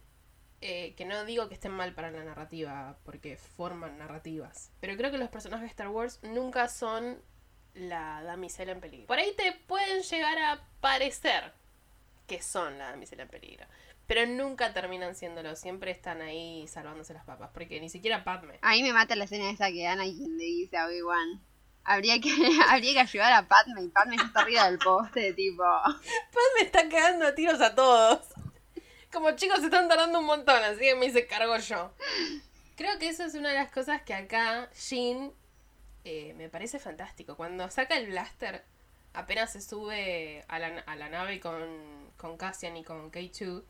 [0.61, 4.71] eh, que no digo que estén mal para la narrativa, porque forman narrativas.
[4.81, 7.23] Pero creo que los personajes de Star Wars nunca son
[7.75, 9.07] la damisela en peligro.
[9.07, 11.53] Por ahí te pueden llegar a parecer
[12.27, 13.67] que son la damisela en peligro.
[14.07, 18.59] Pero nunca terminan siéndolo, siempre están ahí salvándose las papas, porque ni siquiera Padme.
[18.61, 21.41] A mí me mata la escena esa que Anakin le dice a Obi-Wan.
[21.85, 22.31] Habría que,
[22.69, 25.63] habría que ayudar a Padme y Padme está arriba del poste, tipo...
[25.63, 28.21] Padme está cagando a tiros a todos.
[29.13, 31.93] Como chicos se están tardando un montón, así que me hice cargo yo.
[32.77, 35.33] Creo que eso es una de las cosas que acá Jin
[36.05, 37.37] eh, me parece fantástico.
[37.37, 38.65] Cuando saca el blaster,
[39.13, 43.63] apenas se sube a la, a la nave con, con Cassian y con K2,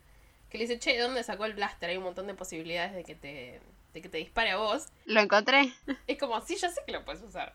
[0.51, 1.91] que le dice, che, ¿dónde sacó el blaster?
[1.91, 3.61] Hay un montón de posibilidades de que te,
[3.95, 4.87] de que te dispare a vos.
[5.07, 5.73] Lo encontré.
[6.07, 7.55] Es como, sí, ya sé que lo puedes usar.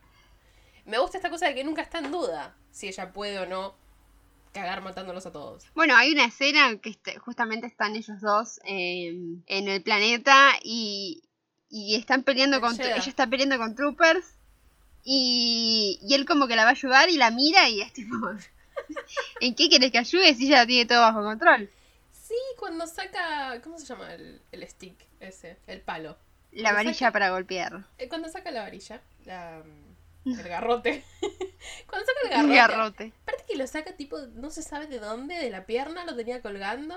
[0.86, 3.76] Me gusta esta cosa de que nunca está en duda si ella puede o no
[4.54, 5.66] cagar matándolos a todos.
[5.76, 9.10] Bueno, hay una escena que este- justamente están ellos dos eh,
[9.48, 11.24] en el planeta y,
[11.70, 12.80] y están peleando El con...
[12.80, 14.26] Ella está peleando con troopers
[15.04, 18.16] y, y él como que la va a ayudar y la mira y es tipo...
[19.42, 21.70] ¿En qué quieres que ayude si ella tiene todo bajo control?
[22.12, 25.58] Sí, cuando saca, ¿cómo se llama el, el stick ese?
[25.68, 26.18] El palo.
[26.52, 27.86] La varilla saca- para golpear.
[27.98, 29.62] Eh, Cuando saca la varilla, la,
[30.40, 31.04] el garrote.
[31.88, 32.56] cuando saca el garrote.
[32.56, 33.14] garrote.
[33.24, 36.42] Aparte que lo saca tipo, no se sabe de dónde, de la pierna, lo tenía
[36.42, 36.96] colgando.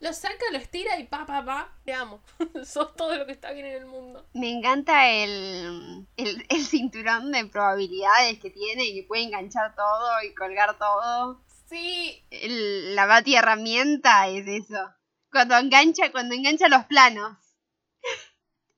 [0.00, 1.78] Lo saca, lo estira y pa, pa, pa.
[1.84, 2.22] Te amo.
[2.64, 4.26] Sos todo lo que está bien en el mundo.
[4.34, 10.22] Me encanta el, el, el cinturón de probabilidades que tiene y que puede enganchar todo
[10.24, 11.40] y colgar todo.
[11.68, 12.20] Sí.
[12.30, 14.90] El- la bati herramienta es eso.
[15.30, 17.38] Cuando engancha, cuando engancha los planos.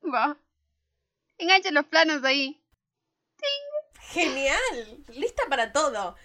[0.05, 0.37] Va.
[1.39, 2.63] Engancha los planos ahí.
[4.11, 5.05] Genial.
[5.09, 6.17] Lista para todo.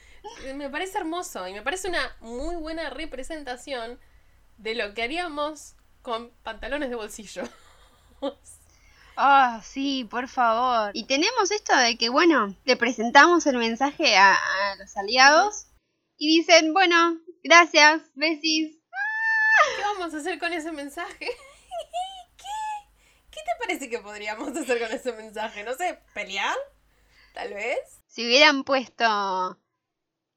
[0.55, 3.99] Me parece hermoso y me parece una muy buena representación
[4.57, 7.43] de lo que haríamos con pantalones de bolsillo.
[9.21, 10.91] Ah, sí, por favor.
[10.93, 15.67] Y tenemos esto de que, bueno, le presentamos el mensaje a, a los aliados
[16.17, 18.77] y dicen, bueno, gracias, besis.
[19.75, 21.17] ¿Qué vamos a hacer con ese mensaje?
[22.37, 22.45] ¿Qué?
[23.29, 25.63] ¿Qué te parece que podríamos hacer con ese mensaje?
[25.63, 26.55] No sé, pelear,
[27.33, 27.79] tal vez.
[28.07, 29.03] Si hubieran puesto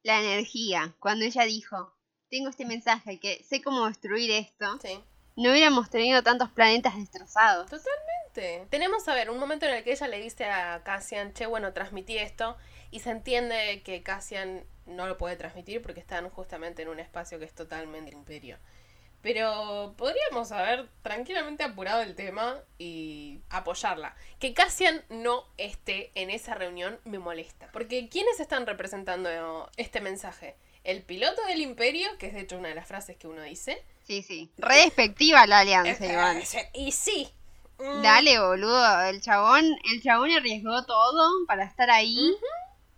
[0.02, 1.94] la energía cuando ella dijo,
[2.30, 5.00] tengo este mensaje que sé cómo destruir esto, Sí,
[5.36, 7.70] no hubiéramos tenido tantos planetas destrozados.
[7.70, 8.66] totalmente.
[8.70, 11.72] Tenemos, a ver, un momento en el que ella le dice a Cassian, che, bueno,
[11.72, 12.56] transmití esto,
[12.90, 17.38] y se entiende que Cassian no lo puede transmitir porque están justamente en un espacio
[17.38, 18.58] que es totalmente imperio.
[19.22, 24.16] Pero podríamos haber tranquilamente apurado el tema y apoyarla.
[24.40, 27.70] Que Cassian no esté en esa reunión me molesta.
[27.72, 30.56] Porque ¿quiénes están representando este mensaje?
[30.82, 33.80] El piloto del imperio, que es de hecho una de las frases que uno dice.
[34.04, 34.50] Sí, sí.
[34.58, 36.42] Re despectiva la alianza, Iván.
[36.74, 37.32] Y sí.
[37.78, 39.02] Mm, Dale, boludo.
[39.02, 42.34] El chabón, el chabón arriesgó todo para estar ahí.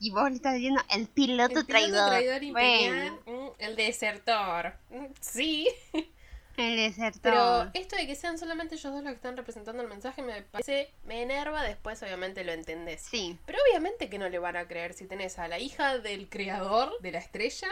[0.01, 2.09] Y vos le estás diciendo el piloto, El piloto traidor.
[2.11, 4.75] traidor imperial, Bueno, mm, el desertor.
[4.91, 5.69] Mm, Sí.
[6.57, 7.21] el desertor.
[7.23, 10.43] Pero esto de que sean solamente ellos dos los que están representando el mensaje me
[10.43, 13.03] parece, me enerva, después obviamente lo entendés.
[13.03, 13.39] Sí.
[13.47, 16.93] Pero obviamente que no le van a creer si tenés a la hija del creador
[17.01, 17.69] de la estrella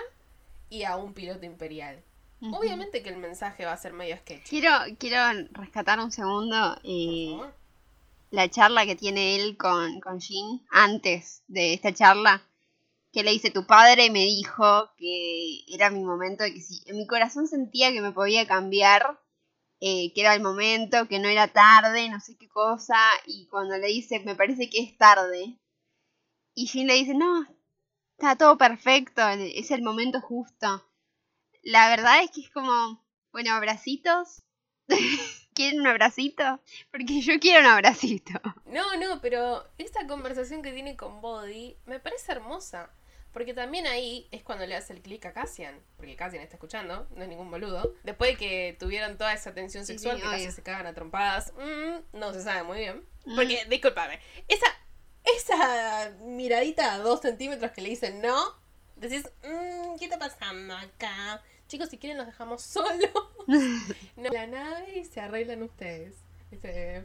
[0.68, 2.02] y a un piloto imperial.
[2.50, 4.48] Obviamente que el mensaje va a ser medio sketch.
[4.48, 7.54] Quiero, quiero rescatar un segundo favor.
[8.30, 12.42] la charla que tiene él con, con Jin antes de esta charla.
[13.12, 17.06] Que le dice, tu padre me dijo que era mi momento, que si en mi
[17.06, 19.20] corazón sentía que me podía cambiar,
[19.80, 22.96] eh, que era el momento, que no era tarde, no sé qué cosa.
[23.26, 25.58] Y cuando le dice, me parece que es tarde.
[26.54, 27.46] Y Jin le dice, no,
[28.16, 30.88] está todo perfecto, es el momento justo.
[31.62, 34.42] La verdad es que es como, bueno, abracitos.
[35.54, 36.60] ¿Quieren un abracito?
[36.90, 38.32] Porque yo quiero un abracito.
[38.64, 42.90] No, no, pero esta conversación que tiene con Body me parece hermosa.
[43.32, 45.80] Porque también ahí es cuando le hace el clic a Cassian.
[45.96, 47.94] Porque Cassian está escuchando, no es ningún boludo.
[48.02, 50.92] Después de que tuvieron toda esa tensión Sí, sexual sí, que casi se cagan a
[50.94, 51.52] trompadas.
[51.54, 53.04] mm, no se sabe muy bien.
[53.24, 53.34] Mm.
[53.36, 54.66] Porque, discúlpame, esa,
[55.24, 58.36] esa miradita a dos centímetros que le dicen no,
[58.96, 61.42] decís, "Mm, ¿qué está pasando acá?
[61.68, 63.10] Chicos, si quieren los dejamos solos.
[64.16, 66.16] no, la nave y se arreglan ustedes.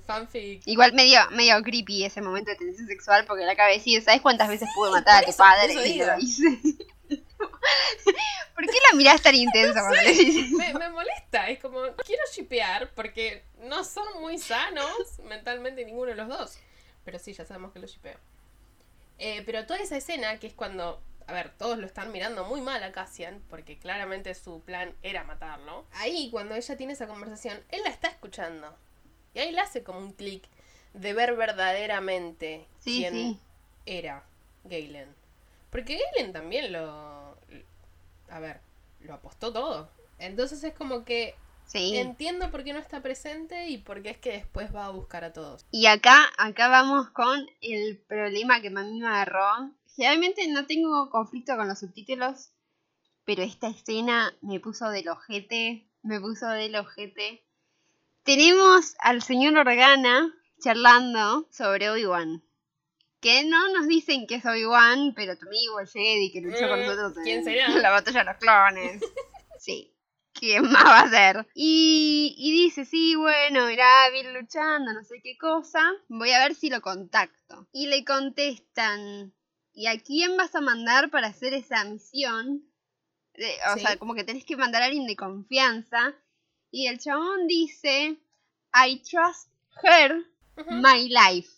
[0.06, 0.62] Fanfic.
[0.66, 4.68] Igual medio, medio creepy ese momento de tensión sexual porque la decir, ¿sabes cuántas veces
[4.76, 5.74] pude matar a tu padre?
[5.74, 6.20] por eso Y lo digo.
[6.20, 6.60] hice.
[8.56, 10.52] ¿Por qué la mirás tan intensa le dices?
[10.52, 16.10] me, me molesta, es como, no quiero shipear porque no son muy sanos mentalmente ninguno
[16.12, 16.58] de los dos.
[17.06, 18.18] Pero sí, ya sabemos que lo shipeo.
[19.20, 22.62] Eh, pero toda esa escena, que es cuando, a ver, todos lo están mirando muy
[22.62, 25.86] mal a Cassian, porque claramente su plan era matarlo.
[25.94, 28.76] Ahí, cuando ella tiene esa conversación, él la está escuchando.
[29.38, 30.44] Y ahí le hace como un clic
[30.94, 33.40] de ver verdaderamente Sí, quién sí.
[33.86, 34.24] era
[34.64, 35.14] Galen.
[35.70, 37.38] Porque Galen también lo...
[38.30, 38.62] A ver,
[39.02, 39.92] lo apostó todo.
[40.18, 41.36] Entonces es como que
[41.68, 41.98] Sí.
[41.98, 45.24] Entiendo por qué no está presente y por qué es que después va a buscar
[45.26, 45.66] a todos.
[45.70, 49.72] Y acá, acá vamos con el problema que a mí me agarró.
[49.96, 52.52] Generalmente no tengo conflicto con los subtítulos,
[53.26, 57.44] pero esta escena me puso del ojete, me puso del ojete.
[58.28, 62.44] Tenemos al señor Organa charlando sobre Obi-Wan.
[63.22, 66.82] Que no nos dicen que es Obi-Wan, pero tu amigo el Jedi que luchó con
[66.82, 67.70] Mm, nosotros ¿quién en será?
[67.82, 69.02] la batalla de los clones.
[69.60, 69.94] sí.
[70.34, 71.48] ¿Quién más va a ser?
[71.56, 75.82] Y, y dice, sí, bueno, mirá, viene luchando, no sé qué cosa.
[76.10, 77.68] Voy a ver si lo contacto.
[77.72, 79.34] Y le contestan,
[79.72, 82.62] ¿y a quién vas a mandar para hacer esa misión?
[83.36, 83.80] De- o Sí.
[83.86, 86.14] sea, como que tenés que mandar a alguien de confianza.
[86.72, 88.18] Y el chabón dice,
[88.74, 89.50] I trust
[89.84, 90.26] her
[90.70, 91.50] my life.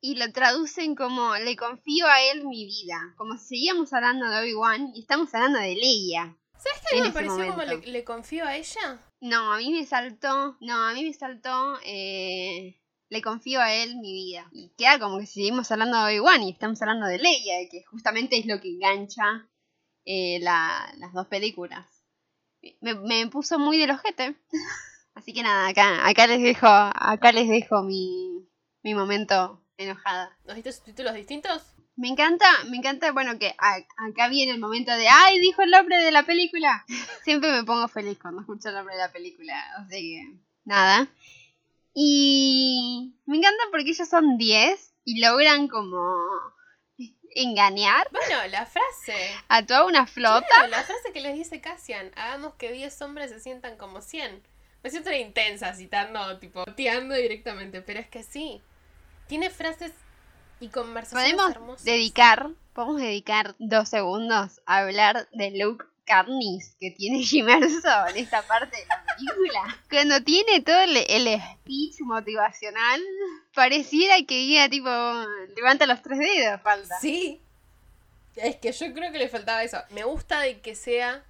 [0.00, 3.14] Y lo traducen como le confío a él mi vida.
[3.16, 6.36] Como si seguíamos hablando de Obi-Wan y estamos hablando de Leia.
[6.58, 6.96] ¿Sabes qué?
[6.98, 9.00] en Me ese pareció como le confío a ella.
[9.20, 10.56] No, a mí me saltó.
[10.60, 11.78] No, a mí me saltó.
[11.84, 14.48] eh, le confío a él mi vida.
[14.52, 18.38] Y queda como que seguimos hablando de Obi-Wan y estamos hablando de Leia, que justamente
[18.38, 19.48] es lo que engancha
[20.04, 21.86] eh, la- las dos películas.
[22.80, 24.36] Me, me puso muy del ojete.
[25.14, 28.46] Así que nada, acá, acá les dejo, acá les dejo mi,
[28.82, 30.36] mi momento enojada.
[30.44, 31.62] ¿Nos diste subtítulos distintos?
[31.96, 35.70] Me encanta, me encanta, bueno, que a- acá viene el momento de, ¡ay, dijo el
[35.70, 36.84] nombre de la película!
[37.24, 41.08] Siempre me pongo feliz cuando escucho el nombre de la película, así que, nada.
[41.94, 45.98] Y me encanta porque ellos son 10 y logran como
[47.42, 49.30] engañar Bueno, la frase.
[49.48, 50.46] a toda una flota.
[50.46, 52.10] Claro, la frase que les dice Cassian.
[52.16, 54.42] Hagamos que 10 hombres se sientan como 100.
[54.82, 57.80] Me siento una intensa citando, tipo, teando directamente.
[57.82, 58.62] Pero es que sí.
[59.26, 59.92] Tiene frases
[60.60, 61.84] y conversaciones Podemos hermosas.
[61.84, 68.16] dedicar, podemos dedicar dos segundos a hablar de Luke Carnis que tiene Jim Erso en
[68.16, 69.80] esta parte de la película.
[69.90, 73.02] Cuando tiene todo el, el speech motivacional,
[73.54, 74.88] pareciera que diga tipo,
[75.54, 76.98] levanta los tres dedos, falta.
[77.00, 77.40] Sí.
[78.36, 79.78] Es que yo creo que le faltaba eso.
[79.90, 81.24] Me gusta de que sea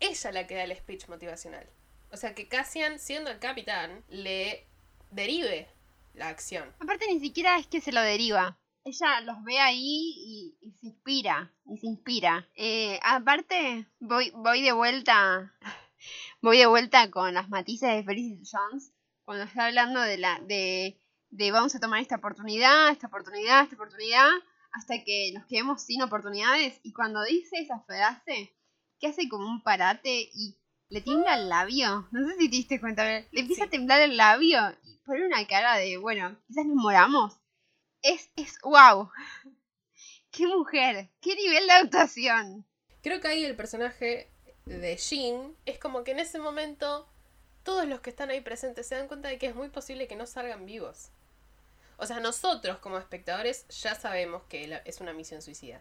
[0.00, 1.66] ella la que da el speech motivacional.
[2.10, 4.64] O sea, que Cassian, siendo el capitán, le
[5.10, 5.68] derive
[6.14, 6.72] la acción.
[6.80, 8.56] Aparte ni siquiera es que se lo deriva.
[8.88, 12.48] Ella los ve ahí y, y se inspira, y se inspira.
[12.54, 15.52] Eh, aparte, voy, voy de vuelta,
[16.42, 18.92] voy de vuelta con las matices de Felicity Jones,
[19.24, 20.98] cuando está hablando de la, de,
[21.30, 24.30] de vamos a tomar esta oportunidad, esta oportunidad, esta oportunidad,
[24.72, 26.80] hasta que nos quedemos sin oportunidades.
[26.82, 28.54] Y cuando dice esa frase,
[29.00, 30.56] que hace como un parate y
[30.88, 32.08] le tiembla el labio.
[32.10, 33.68] No sé si te diste cuenta, le empieza Sí.
[33.68, 37.38] a temblar el labio y pone una cara de, bueno, quizás nos moramos.
[38.02, 39.10] Es, es, wow.
[40.30, 42.66] Qué mujer, qué nivel de actuación.
[43.02, 44.30] Creo que ahí el personaje
[44.66, 47.08] de Jean es como que en ese momento
[47.62, 50.16] todos los que están ahí presentes se dan cuenta de que es muy posible que
[50.16, 51.10] no salgan vivos.
[51.96, 55.80] O sea, nosotros como espectadores ya sabemos que es una misión suicida.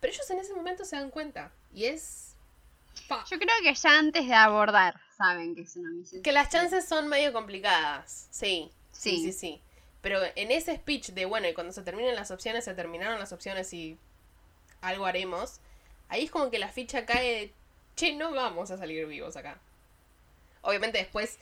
[0.00, 1.50] Pero ellos en ese momento se dan cuenta.
[1.72, 2.34] Y es...
[3.08, 3.24] pa.
[3.30, 6.22] Yo creo que ya antes de abordar saben que es una misión.
[6.22, 8.28] Que las chances son medio complicadas.
[8.30, 9.24] Sí, sí, Sí.
[9.24, 9.62] sí, sí.
[10.06, 13.32] Pero en ese speech de, bueno, y cuando se terminen las opciones, se terminaron las
[13.32, 13.98] opciones y
[14.80, 15.58] algo haremos,
[16.06, 17.54] ahí es como que la ficha cae de,
[17.96, 19.60] che, no vamos a salir vivos acá.
[20.62, 21.40] Obviamente después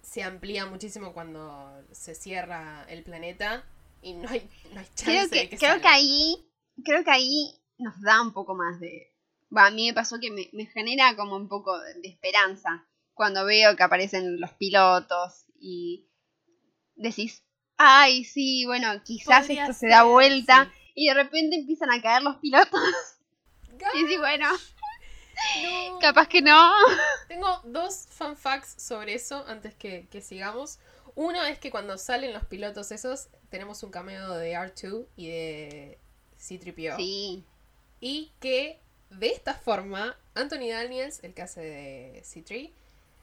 [0.00, 3.64] se amplía muchísimo cuando se cierra el planeta
[4.00, 6.48] y no hay, no hay chance Creo de que, que creo que ahí,
[6.84, 9.12] creo que ahí nos da un poco más de.
[9.56, 13.44] A mí me pasó que me, me genera como un poco de, de esperanza cuando
[13.44, 16.08] veo que aparecen los pilotos y
[16.94, 17.43] decís,
[17.76, 20.90] ay, sí, bueno, quizás Podría esto se da vuelta sí.
[20.94, 22.80] y de repente empiezan a caer los pilotos
[23.94, 24.48] y decís, bueno,
[25.62, 25.98] No.
[25.98, 26.72] capaz que no.
[27.28, 30.78] Tengo dos fun facts sobre eso antes que, que sigamos.
[31.16, 35.98] Uno es que cuando salen los pilotos esos, tenemos un cameo de R2 y de
[36.38, 36.96] C-3PO.
[36.96, 37.44] Sí,
[38.00, 42.72] Y que de esta forma, Anthony Daniels, el que hace de C3,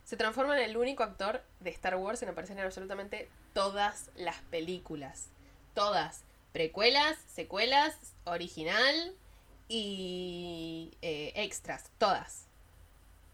[0.05, 4.37] se transforma en el único actor de Star Wars en aparecer en absolutamente todas las
[4.49, 5.27] películas.
[5.73, 6.23] Todas.
[6.51, 9.15] Precuelas, secuelas, original
[9.67, 11.89] y eh, extras.
[11.97, 12.47] Todas.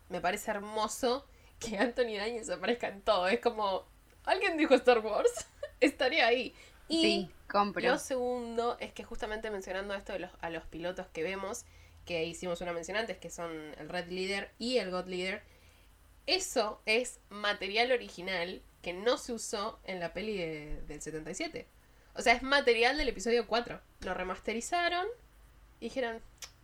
[0.09, 1.26] Me parece hermoso
[1.59, 3.28] que Anthony Daniels aparezca en todo.
[3.28, 3.86] Es como,
[4.24, 5.47] ¿alguien dijo Star Wars?
[5.80, 6.53] Estaría ahí.
[6.88, 7.86] Y sí, compro.
[7.86, 11.65] lo segundo es que justamente mencionando esto de los, a los pilotos que vemos,
[12.05, 15.43] que hicimos una mención antes, que son el Red Leader y el God Leader,
[16.26, 21.68] eso es material original que no se usó en la peli de- del 77.
[22.16, 23.82] O sea, es material del episodio 4.
[24.00, 25.06] Lo remasterizaron
[25.82, 26.22] y dijeron,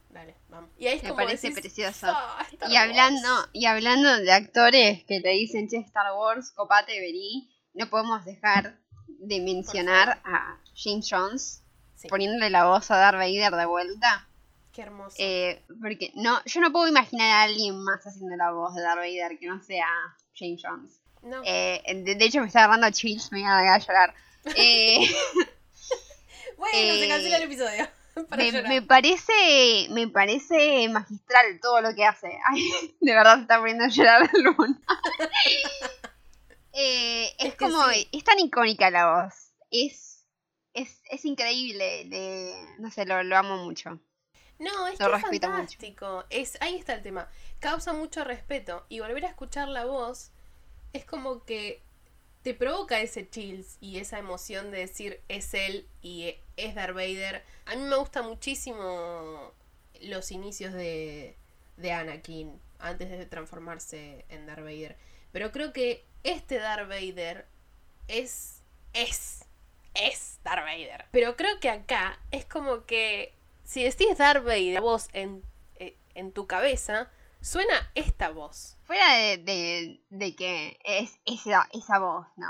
[0.09, 0.69] dale, vamos.
[0.77, 2.07] Y ahí es Me como parece decís, precioso.
[2.09, 3.49] "Ah, Y hablando, Wars".
[3.51, 8.77] y hablando de actores que le dicen, che, Star Wars, copate, vení, no podemos dejar
[9.07, 11.61] de mencionar a James Jones
[11.95, 14.29] Sí, poniéndole la voz a Darth Vader de vuelta.
[14.71, 15.17] qué hermoso.
[15.19, 18.99] Eh, porque no, yo no puedo imaginar a alguien más haciendo la voz de Darth
[18.99, 19.87] Vader que no sea
[20.33, 20.99] James Jones.
[21.23, 24.13] No, Eh, de, de hecho me está agarrando chills, me voy a, llorar.
[24.57, 24.99] Eh,
[26.57, 27.87] bueno, se eh, cancela el episodio.
[28.67, 32.37] Me, parece me parece magistral todo lo que hace.
[32.47, 32.61] Ay,
[33.01, 34.79] de verdad se está poniendo a llorar Luna.
[36.73, 38.07] Eh, es, Es que como, sí.
[38.11, 39.33] es tan icónica la voz.
[39.71, 40.25] Es,
[40.73, 42.05] es, es increíble.
[42.05, 43.99] le- no sé, lo, lo amo mucho.
[44.59, 45.39] No, es Lo que es mucho.
[45.49, 46.25] fantástico.
[46.29, 47.27] Es, ahí está el tema.
[47.59, 48.85] Causa mucho respeto.
[48.89, 50.32] Y volver a escuchar la voz
[50.93, 51.81] es como que
[52.43, 57.43] te provoca ese chills y esa emoción de decir es él y es Darth Vader.
[57.65, 59.51] A mí me gusta muchísimo
[60.01, 61.35] los inicios de,
[61.77, 64.97] de Anakin antes de transformarse en Darth Vader.
[65.31, 67.45] Pero creo que este Darth Vader
[68.07, 68.61] es.
[68.93, 69.45] es.
[69.93, 71.05] es Darth Vader.
[71.11, 73.33] Pero creo que acá es como que.
[73.63, 75.41] Si decís Darth Vader, voz en,
[75.75, 77.09] eh, en tu cabeza,
[77.43, 78.77] suena esta voz.
[78.85, 82.49] Fuera de, de, de que es esa, esa voz, ¿no?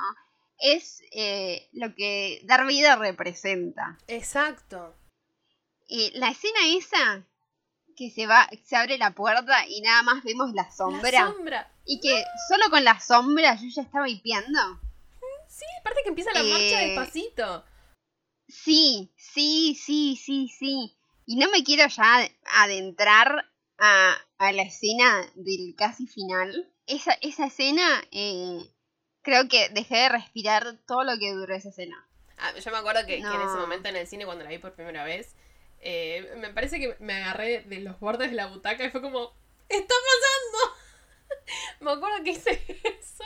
[0.60, 3.98] Es eh, lo que Darth Vader representa.
[4.08, 4.96] Exacto.
[5.88, 7.26] Y la escena esa
[7.96, 11.12] que se va, se abre la puerta y nada más vemos la sombra.
[11.12, 11.72] La sombra.
[11.86, 14.80] Y que solo con la sombra yo ya estaba hipeando.
[15.48, 17.66] Sí, aparte que empieza la marcha Eh, despacito.
[18.48, 20.96] Sí, sí, sí, sí, sí.
[21.26, 26.70] Y no me quiero ya adentrar a, a la escena del casi final.
[26.88, 28.60] Esa, esa escena, eh,
[29.22, 32.08] creo que dejé de respirar todo lo que duró esa escena.
[32.38, 34.58] Ah, yo me acuerdo que, que en ese momento en el cine, cuando la vi
[34.58, 35.36] por primera vez,
[35.82, 39.32] eh, me parece que me agarré de los bordes de la butaca y fue como,
[39.70, 40.76] ¡está pasando!
[41.82, 43.24] me acuerdo que hice eso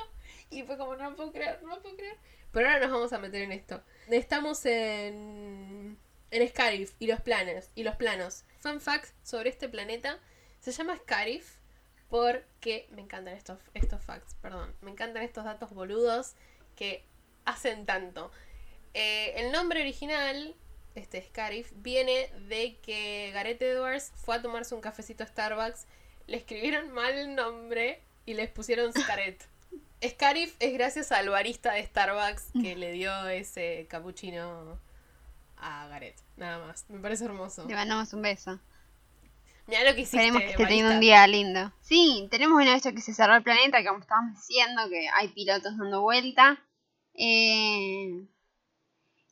[0.50, 2.18] y fue como, no puedo creer, no puedo creer.
[2.52, 3.84] Pero ahora nos vamos a meter en esto.
[4.10, 5.98] Estamos en,
[6.32, 8.46] en Scarif y los planes, y los planos.
[8.60, 10.20] Fun fact sobre este planeta,
[10.72, 11.58] se llama Scarif
[12.10, 16.34] porque me encantan estos, estos facts, perdón, me encantan estos datos boludos
[16.76, 17.04] que
[17.46, 18.32] hacen tanto.
[18.94, 20.56] Eh, el nombre original,
[20.96, 25.86] este Scarif, viene de que Gareth Edwards fue a tomarse un cafecito a Starbucks,
[26.28, 29.44] le escribieron mal el nombre y les pusieron Scareth.
[30.06, 34.80] Scarif es gracias al barista de Starbucks que le dio ese cappuccino
[35.58, 36.22] a Gareth.
[36.36, 36.86] Nada más.
[36.90, 37.66] Me parece hermoso.
[37.68, 38.60] Le mandamos un beso.
[39.68, 40.18] Mira lo que hiciste.
[40.18, 41.72] Esperemos que esté teniendo un día lindo.
[41.82, 45.28] Sí, tenemos una vez que se cerró el planeta, que como estábamos diciendo, que hay
[45.30, 46.58] pilotos dando vuelta.
[47.14, 48.26] Eh,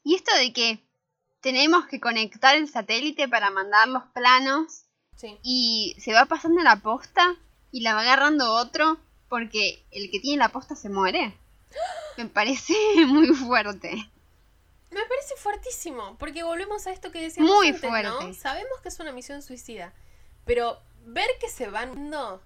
[0.03, 0.79] Y esto de que
[1.41, 4.83] tenemos que conectar el satélite para mandar los planos
[5.15, 5.37] Sí.
[5.43, 7.35] y se va pasando la posta
[7.71, 11.37] y la va agarrando otro porque el que tiene la posta se muere.
[12.17, 12.73] Me parece
[13.07, 13.91] muy fuerte.
[14.91, 17.89] Me parece fuertísimo, porque volvemos a esto que decíamos Muy antes, ¿no?
[17.89, 18.33] fuerte.
[18.33, 19.93] Sabemos que es una misión suicida,
[20.45, 22.41] pero ver que se van no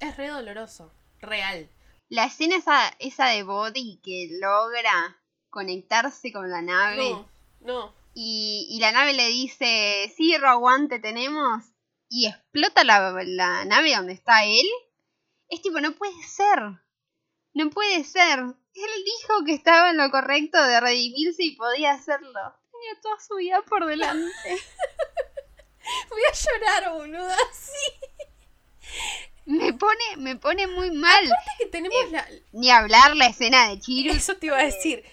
[0.00, 1.68] es re doloroso, real.
[2.08, 5.16] La escena esa, esa de Body que logra
[5.48, 7.28] conectarse con la nave No,
[7.60, 7.94] no.
[8.14, 11.62] y, y la nave le dice, sí, Rowan, te tenemos
[12.08, 14.66] y explota la, la nave donde está él.
[15.48, 16.58] Es tipo, no puede ser.
[17.54, 18.40] No puede ser.
[18.40, 22.40] Él dijo que estaba en lo correcto de redimirse y podía hacerlo.
[22.72, 24.32] Tenía toda su vida por delante.
[26.10, 27.36] Voy a llorar, boluda.
[27.52, 28.98] Sí.
[29.46, 31.24] Me pone, me pone muy mal.
[31.24, 32.26] Es que tenemos la...
[32.52, 34.12] Ni hablar la escena de Chiru.
[34.14, 35.04] Eso te iba a decir.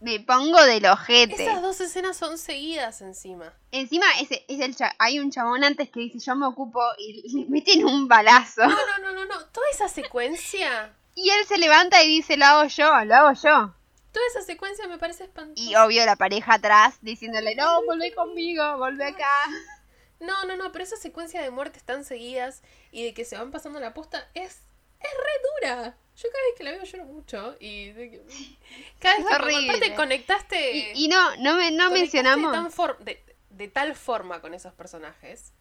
[0.00, 1.42] Me pongo del ojete.
[1.44, 3.52] Esas dos escenas son seguidas encima.
[3.72, 7.28] Encima ese, es el cha- hay un chabón antes que dice yo me ocupo y
[7.36, 8.62] le meten un balazo.
[8.66, 9.44] No, no, no, no, no.
[9.46, 10.94] Toda esa secuencia...
[11.16, 13.72] Y él se levanta y dice lo hago yo, lo hago yo.
[14.10, 15.62] Toda esa secuencia me parece espantosa.
[15.62, 19.28] Y obvio la pareja atrás diciéndole no, volvé conmigo, volvé acá.
[20.20, 22.62] No, no, no, pero esa secuencia de muertes tan seguidas
[22.92, 24.62] y de que se van pasando la posta es,
[25.00, 25.96] es re dura.
[26.16, 27.92] Yo cada vez que la veo lloro mucho y
[29.00, 29.68] cada vez Es que horrible.
[29.70, 32.52] aparte conectaste, Y, y no, no, me, no mencionamos.
[32.52, 35.52] de, tan for- de, de tal forma con esos personajes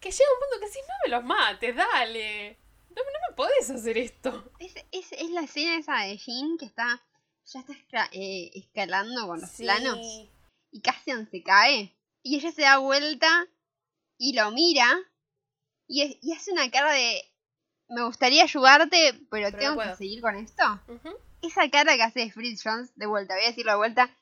[0.00, 2.58] que llega un punto que decís, no me los mates, dale.
[2.90, 4.50] No, no me podés hacer esto.
[4.58, 7.02] Es, es, es la escena esa de Jean que está
[7.46, 9.62] ya está esca- eh, escalando con los Sí.
[9.64, 9.98] planos
[10.70, 11.94] y Cassian se cae.
[12.22, 13.46] Y ella se da vuelta
[14.22, 14.86] y lo mira
[15.88, 17.22] y, es- y hace una cara de
[17.88, 19.96] me gustaría ayudarte, pero, Pero no tengo que puedo".
[19.96, 20.62] seguir con esto.
[21.42, 24.14] Esa cara que hace Fritz Jones, de vuelta, voy a decirlo de vuelta.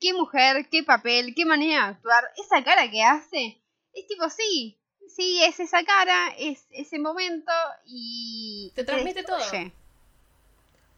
[0.00, 2.24] Qué mujer, qué papel, qué manera de actuar.
[2.36, 3.62] Esa cara que hace
[3.94, 4.76] Es tipo, sí,
[5.08, 7.52] sí, es esa cara, es ese momento
[7.86, 8.72] y...
[8.74, 9.38] Te transmite todo.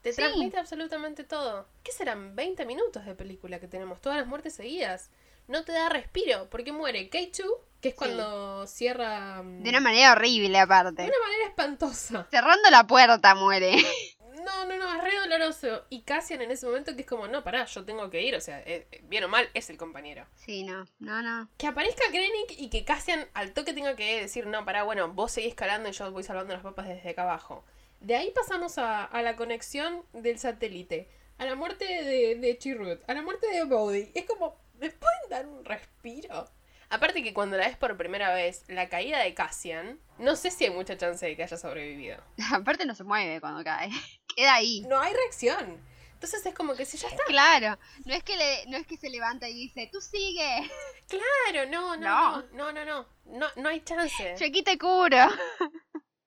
[0.02, 0.16] Te Sí.
[0.22, 1.68] transmite absolutamente todo.
[1.84, 4.00] ¿Qué serán 20 minutos de película que tenemos?
[4.00, 5.10] Todas las muertes seguidas.
[5.48, 7.44] No te da respiro, porque muere K2,
[7.86, 7.98] que es Sí.
[7.98, 11.02] cuando cierra mm, De una manera horrible aparte.
[11.02, 12.26] de una manera espantosa.
[12.30, 13.76] Cerrando la puerta muere.
[14.46, 15.84] No, no, no, es re doloroso.
[15.90, 18.36] Y Cassian en ese momento que es como, no, pará, yo tengo que ir.
[18.36, 20.24] O sea, eh, eh, bien o mal, es el compañero.
[20.36, 21.48] Sí, no, no, no.
[21.58, 25.32] Que aparezca Krennic y que Cassian al toque tenga que decir, no, pará, bueno, vos
[25.32, 27.64] seguís escalando y yo voy salvando las papas desde acá abajo.
[27.98, 31.08] De ahí pasamos a, a la conexión del satélite,
[31.38, 34.12] a la muerte de, de Chirrut, a la muerte de Bodhi.
[34.14, 36.48] Es como, ¿me pueden dar un respiro?
[36.88, 40.64] Aparte que cuando la ves por primera vez, la caída de Cassian, no sé si
[40.64, 42.22] hay mucha chance de que haya sobrevivido.
[42.52, 43.90] Aparte no se mueve cuando cae.
[44.36, 44.82] Queda ahí.
[44.88, 45.80] No hay reacción.
[46.14, 47.24] Entonces es como que si ya está.
[47.24, 50.70] Claro, no es que le, no es que se levanta y dice, tú sigue,
[51.08, 54.34] Claro, no, no, no, no, no, no, no, no hay chance.
[54.38, 55.18] yo aquí te curo.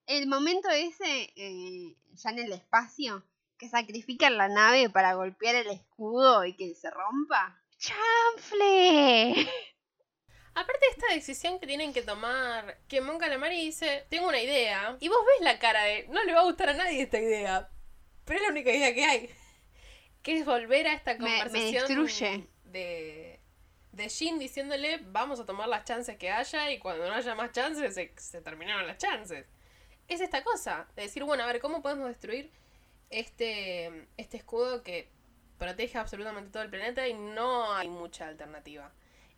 [0.06, 3.24] El momento ese, eh, ya en el espacio,
[3.58, 7.60] que sacrifican la nave para golpear el escudo y que se rompa.
[7.78, 9.48] ¡Chanfle!
[10.54, 14.96] Aparte de esta decisión que tienen que tomar, que Mon Calamari dice, tengo una idea,
[15.00, 17.70] y vos ves la cara de, no le va a gustar a nadie esta idea,
[18.24, 19.30] pero es la única idea que hay,
[20.22, 21.86] que es volver a esta Me- me conversación
[22.64, 23.40] de,
[23.92, 27.52] de Jin diciéndole, vamos a tomar las chances que haya, y cuando no haya más
[27.52, 29.46] chances, se, se terminaron las chances.
[30.08, 32.50] Es esta cosa, de decir, bueno, a ver, ¿cómo podemos destruir
[33.10, 35.08] este, este escudo que
[35.58, 38.92] protege absolutamente todo el planeta y no hay mucha alternativa?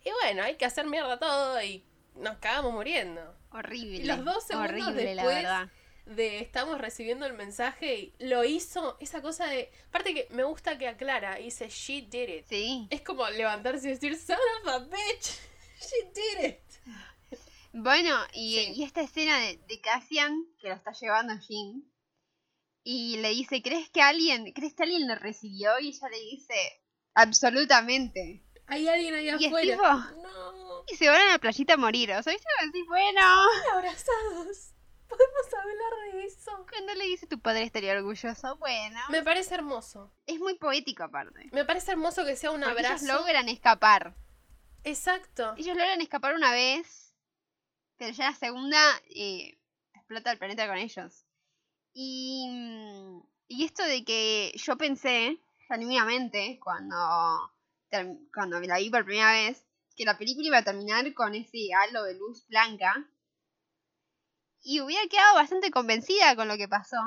[0.04, 1.84] Y bueno, hay que hacer mierda todo y
[2.16, 3.36] nos cagamos muriendo.
[3.50, 3.98] Horrible.
[3.98, 5.68] Y los dos segundos horrible, la después verdad.
[6.06, 9.70] de estamos recibiendo el mensaje y lo hizo, esa cosa de...
[9.88, 12.46] Aparte que me gusta que aclara, dice, she did it.
[12.48, 12.86] Sí.
[12.90, 15.38] Es como levantarse y decir, son of a bitch,
[15.80, 16.58] she did it.
[17.74, 18.72] Bueno, y, Sí.
[18.76, 21.90] y esta escena de, de Cassian, que lo está llevando Jin,
[22.84, 25.78] y le dice, ¿crees que alguien, crees que alguien lo recibió?
[25.80, 26.54] Y ella le dice,
[27.14, 28.42] absolutamente.
[28.66, 29.72] Hay alguien ahí Y afuera.
[29.76, 32.32] tipo- No, Y se van a la playita a morir, o sea.
[32.34, 33.20] Así, bueno.
[33.74, 34.68] abrazados.
[35.08, 36.66] Podemos hablar de eso.
[36.70, 38.98] Cuando le dice tu padre estaría orgulloso, bueno.
[39.10, 40.10] Me parece hermoso.
[40.26, 41.50] Es muy poético aparte.
[41.52, 43.04] Me parece hermoso que sea un Porque abrazo.
[43.04, 44.16] ellos logran escapar.
[44.84, 45.54] Exacto.
[45.58, 47.14] Ellos logran escapar una vez,
[47.98, 48.78] pero ya la segunda
[49.14, 49.58] eh,
[49.94, 51.26] explota el planeta con ellos.
[51.92, 52.48] Y,
[53.48, 55.38] y esto de que yo pensé,
[55.68, 56.96] genuinamente, cuando,
[58.32, 59.64] cuando la vi por primera vez,
[59.96, 63.08] que la película iba a terminar con ese halo de luz blanca.
[64.62, 66.98] Y hubiera quedado bastante convencida con lo que pasó.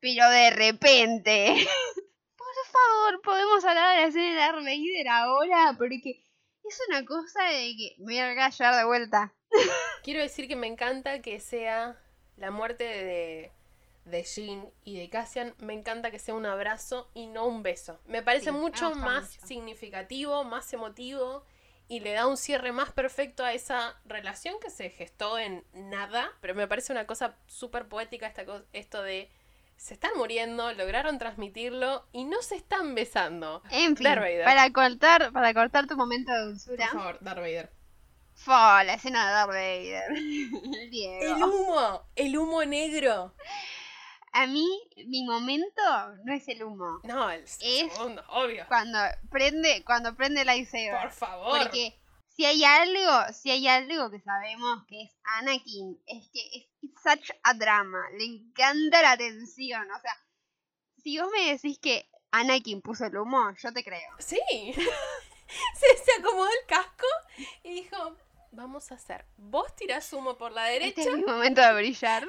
[0.00, 1.54] Pero de repente...
[2.36, 6.24] Por favor, podemos hablar de la escena de Darth ahora, porque
[6.64, 9.34] es una cosa de que me voy a llevar de vuelta.
[10.04, 12.00] Quiero decir que me encanta que sea
[12.36, 13.52] la muerte de,
[14.06, 15.54] de Jean y de Cassian.
[15.58, 18.00] Me encanta que sea un abrazo y no un beso.
[18.06, 19.46] Me parece Sí, mucho más mucho.
[19.46, 21.44] significativo, más emotivo
[21.88, 26.32] y le da un cierre más perfecto a esa relación que se gestó en nada.
[26.40, 29.30] Pero me parece una cosa súper poética esta co- esto de
[29.76, 33.62] se están muriendo, lograron transmitirlo y no se están besando.
[33.70, 34.44] En fin, Darth Vader.
[34.44, 36.88] para cortar, para cortar tu momento de Por dulzura.
[36.88, 37.70] favor, Darth Vader.
[38.34, 40.12] Fue la escena de Darth Vader.
[41.22, 43.34] El humo, el humo negro.
[44.38, 44.68] A mí,
[45.06, 45.82] mi momento
[46.24, 47.00] no es el humo.
[47.04, 48.66] No, el segundo, obvio.
[48.68, 48.98] Cuando
[49.30, 51.00] prende, cuando prende el lightsaber.
[51.00, 51.58] Por favor.
[51.62, 56.68] Porque si hay algo, si hay algo que sabemos que es Anakin, es que es
[56.82, 58.02] it's such a drama.
[58.18, 59.90] Le encanta la tensión.
[59.90, 60.14] O sea,
[61.02, 64.10] si vos me decís que Anakin puso el humo, yo te creo.
[64.18, 64.38] Sí.
[64.74, 67.06] se, se acomodó el casco
[67.62, 68.18] y dijo,
[68.52, 69.24] vamos a hacer.
[69.36, 71.10] Vos tirás humo por la Este derecha.
[71.10, 72.26] es mi momento de brillar.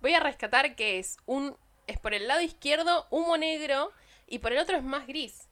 [0.00, 3.92] Voy a rescatar que es un es por el lado izquierdo humo negro
[4.26, 5.48] y por el otro es más gris.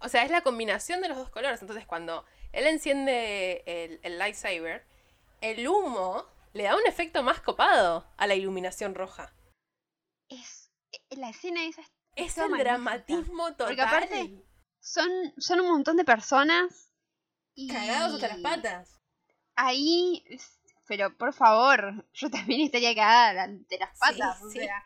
[0.00, 1.60] O sea, es la combinación de los dos colores.
[1.62, 4.84] Entonces, cuando él enciende el, el lightsaber,
[5.40, 9.32] el humo le da un efecto más copado a la iluminación roja.
[10.28, 12.70] Es, eh, la escena esa es Es el magnífica.
[12.72, 13.66] dramatismo total.
[13.68, 14.44] Porque aparte-
[14.80, 15.08] son,
[15.38, 16.92] son un montón de personas.
[17.54, 19.00] Y Cagados hasta las patas.
[19.56, 20.58] Ahí, es-
[20.96, 24.38] pero por favor, yo también estaría cagada de las patas.
[24.40, 24.58] Sí, o sí.
[24.58, 24.84] sea.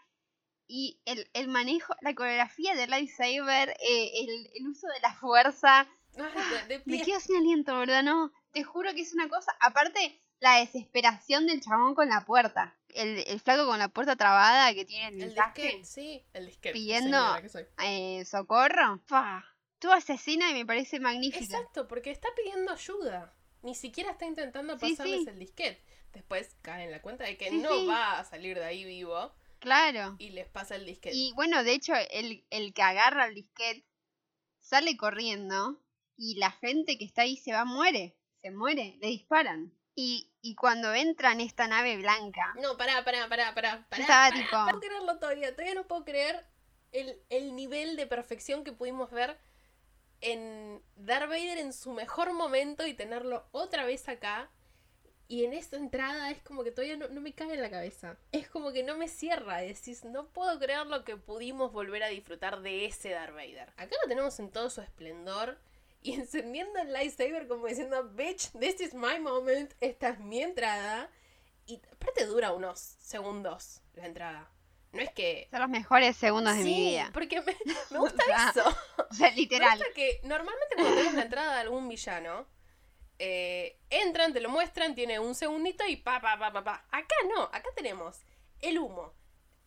[0.69, 5.81] Y el, el manejo, la coreografía del lightsaber, eh, el, el uso de la fuerza.
[6.17, 8.05] Ay, de, de Me quedo sin aliento, ¿verdad?
[8.05, 9.53] No, te juro que es una cosa.
[9.61, 12.77] Aparte, la desesperación del chabón con la puerta.
[12.89, 16.25] El, el flaco con la puerta trabada que tiene el El disquete, sí.
[16.33, 16.73] El disquete.
[16.73, 17.37] Pidiendo-
[17.85, 19.01] eh, socorro.
[19.07, 19.45] Fa.
[19.81, 21.45] Toda esa escena me parece magnífica.
[21.45, 23.35] Exacto, porque está pidiendo ayuda.
[23.63, 25.29] ni siquiera está intentando Sí, pasarles sí.
[25.29, 25.85] el disquete.
[26.17, 27.87] Después cae en la cuenta de que Sí, no sí.
[27.87, 30.17] va a salir de ahí vivo Claro.
[30.19, 31.15] y les pasa el disquete.
[31.15, 33.85] Y bueno, de hecho, el, el que agarra el disquete
[34.61, 35.83] sale corriendo
[36.17, 38.17] y la gente que está ahí se va, muere.
[38.41, 39.75] Se muere, le disparan.
[39.95, 43.87] Y, y cuando entra en esta nave blanca, No, pará, pará, pará, pará.
[43.91, 45.53] pará, estaba pará, tipo, No puedo creerlo todavía.
[45.53, 46.47] Todavía no puedo creer
[46.93, 49.39] el, el nivel de perfección que pudimos ver
[50.23, 54.51] en Darth Vader en su mejor momento y tenerlo otra vez acá.
[55.29, 58.17] Y en esta entrada es como que todavía no, no me cae en la cabeza.
[58.33, 59.59] Es como que no me cierra.
[59.59, 63.71] Decís, no puedo creer lo que pudimos volver a disfrutar de ese Darth Vader.
[63.77, 65.59] Acá lo tenemos en todo su esplendor.
[66.03, 69.73] Y encendiendo el lightsaber como diciendo, bitch, this is my moment.
[69.81, 71.11] Esta es mi entrada.
[71.67, 74.49] Y aparte dura unos segundos la entrada.
[74.93, 75.49] No es que...
[75.51, 77.11] son los mejores segundos de mi vida.
[77.13, 77.57] porque me,
[77.91, 78.65] me gusta eso.
[79.11, 79.77] O sea, Me literal.
[79.77, 82.47] gusta que normalmente cuando tenemos la entrada de algún villano,
[83.19, 86.87] eh, entran, te lo muestran, tiene un segundito y pa, pa, pa, pa, pa.
[86.91, 88.23] Acá no, acá tenemos
[88.61, 89.15] el humo,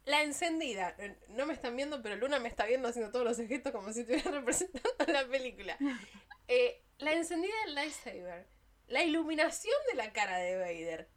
[0.05, 0.95] la encendida.
[1.29, 4.01] No me están viendo, pero Luna me está viendo haciendo todos los gestos como si
[4.01, 5.77] estuviera representando la película.
[6.51, 8.49] Eh, la encendida del lightsaber,
[8.87, 11.07] la iluminación de la cara de Vader.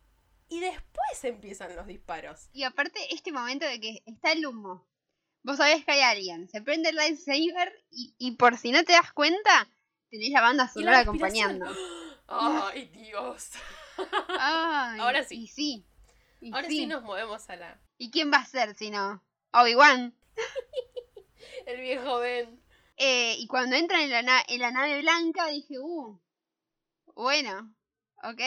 [0.50, 2.50] Y después empiezan los disparos.
[2.52, 4.86] Y aparte, este momento de que está el humo.
[5.42, 6.50] Vos sabés que hay alguien.
[6.50, 9.70] Se prende el lightsaber y, y por si no te das cuenta,
[10.12, 11.66] tenés la banda la sonora acompañando.
[12.28, 13.50] ¡Ay, Dios!
[14.38, 15.42] Ay, Ahora sí.
[15.42, 15.86] Y sí.
[16.40, 17.80] y Ahora sí nos movemos a la...
[17.98, 19.24] ¿Y quién va a ser si no?
[19.52, 20.14] Obi-Wan.
[21.66, 22.60] El viejo Ben.
[22.98, 26.20] Eh, y cuando entran en la, na- en la nave blanca dije, uh,
[27.14, 27.74] bueno,
[28.22, 28.40] ok.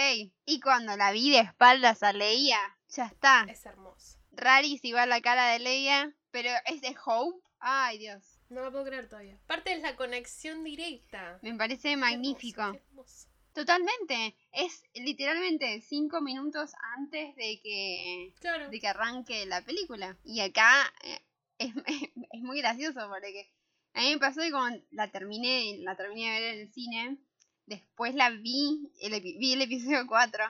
[0.45, 2.59] Y cuando la vi de espaldas a Leia,
[2.89, 3.45] ya está.
[3.49, 4.19] Es hermoso.
[4.31, 7.39] Rarísima la cara de Leia, pero es de Hope.
[7.59, 8.34] Ay, Dios.
[8.49, 9.35] No lo puedo creer todavía.
[9.45, 11.39] Aparte es la conexión directa.
[11.41, 12.61] Me parece Qué magnífico.
[12.61, 13.27] hermoso, qué hermoso.
[13.53, 14.35] Totalmente.
[14.51, 18.69] Es literalmente cinco minutos antes de que, Claro.
[18.69, 20.17] de que arranque la película.
[20.23, 21.19] Y acá eh,
[21.57, 21.73] es,
[22.31, 23.49] es muy gracioso porque
[23.93, 27.17] a mí me pasó que cuando la terminé, la terminé de ver en el cine,
[27.65, 30.43] después la vi, el, vi el episodio 4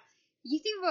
[0.43, 0.88] y es tipo,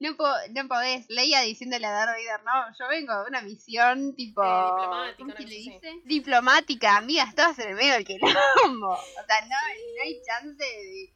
[0.00, 4.14] no, po- no podés, Leia diciéndole a Darth Vader, no, yo vengo de una misión
[4.16, 4.42] tipo...
[4.42, 6.00] Eh, diplomática, ¿cómo una se le dice?
[6.04, 8.32] Diplomática, amiga, estabas en el medio del quilombo.
[8.94, 11.12] O sea, no, no hay chance de,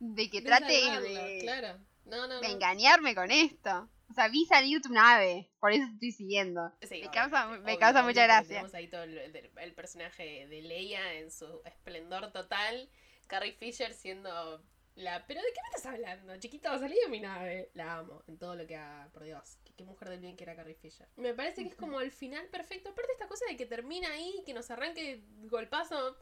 [0.00, 1.78] de que trate salvarlo, de, Claro.
[2.06, 2.54] No, no, de no.
[2.54, 3.88] engañarme con esto.
[4.10, 6.70] O sea, vi salir tu nave, por eso estoy siguiendo.
[6.82, 8.48] Sí, me obvio, causa, me obvio, causa obvio, mucha gracia.
[8.56, 12.90] Tenemos ahí todo el, el- el personaje de Leia en su esplendor total.
[13.26, 14.62] Carrie Fisher siendo
[14.94, 15.26] la.
[15.26, 16.36] ¿Pero de qué me estás hablando?
[16.38, 17.70] Chiquito, salí de mi nave.
[17.74, 19.08] La amo en todo lo que haga.
[19.12, 19.58] Por Dios.
[19.76, 21.08] Qué, mujer del bien que era Carrie Fisher.
[21.16, 22.90] Me parece que es como el final perfecto.
[22.90, 26.16] Aparte, esta cosa de que termina ahí, que nos arranque golpazo.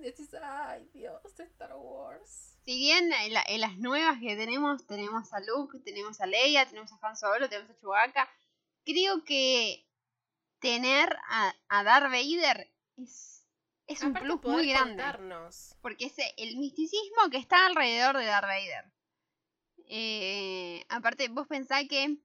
[0.00, 2.58] Decís, ay, Dios, Star Wars.
[2.64, 6.66] Si bien en, la- en las nuevas que tenemos, tenemos a Luke, tenemos a Leia,
[6.66, 8.28] tenemos a Han Solo, tenemos a Chewbacca,
[8.84, 9.86] creo que
[10.60, 13.43] tener a, a Darth Vader es,
[13.86, 14.90] es un Aparte, plus poder muy grande.
[15.02, 15.76] contarnos.
[15.82, 18.92] Porque es el misticismo que está alrededor de Darth Vader.
[19.86, 22.16] Eh, aparte, vos pensás que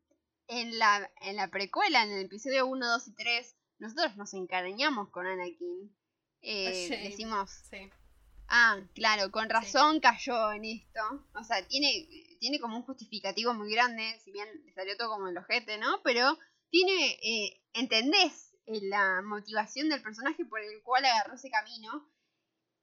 [0.47, 5.10] en la, en la precuela, en el episodio 1, 2 y 3, nosotros nos encariñamos
[5.10, 5.95] con Anakin.
[6.41, 7.03] Eh, Shame.
[7.10, 7.89] decimos, Sí.
[8.47, 11.01] ah, claro, con razón cayó en esto.
[11.36, 12.07] O sea, tiene,
[12.39, 16.01] tiene como un justificativo muy grande, si bien le salió todo como el ojete, ¿no?
[16.03, 16.38] Pero
[16.70, 18.48] tiene, eh, entendés eh,
[18.82, 22.09] la motivación del personaje por el cual agarró ese camino.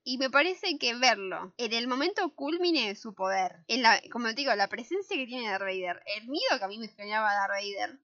[0.05, 4.29] Y me parece que verlo en el momento culmine de su poder, en la, como
[4.29, 7.33] te digo, la presencia que tiene Darth Vader, el miedo que a mí me generaba
[7.33, 7.99] Darth Vader,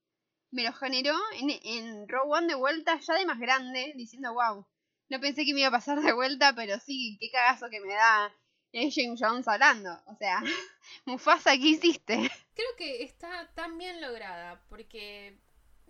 [0.50, 4.66] me lo generó en, en Rogue One de vuelta ya de más grande, diciendo, wow,
[5.08, 7.94] no pensé que me iba a pasar de vuelta, pero sí, qué cagazo que me
[7.94, 8.34] da
[8.72, 9.90] eh, James Jones hablando.
[10.06, 10.42] O sea,
[11.04, 12.14] Mufasa, ¿qué hiciste?
[12.54, 15.38] Creo que está tan bien lograda porque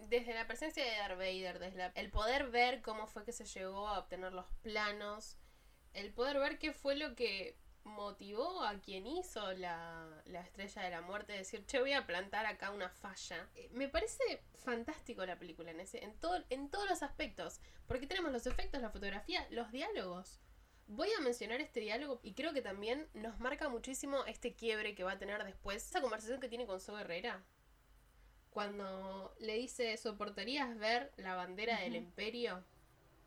[0.09, 3.44] desde la presencia de Darth Vader, desde la- el poder ver cómo fue que se
[3.44, 5.36] llegó a obtener los planos,
[5.94, 10.90] el poder ver qué fue lo que motivó a quien hizo la, la estrella de
[10.90, 13.48] la muerte, decir, che, voy a plantar acá una falla.
[13.57, 18.07] Eh, Me parece fantástico la película en, ese, en, todo, en todos los aspectos, porque
[18.07, 20.38] tenemos los efectos, la fotografía, los diálogos.
[20.86, 25.05] Voy a mencionar este diálogo y creo que también nos marca muchísimo este quiebre que
[25.05, 25.84] va a tener después.
[25.88, 27.42] Esa conversación que tiene con So Herrera.
[28.53, 32.62] Cuando le dice, ¿soportarías ver la bandera del imperio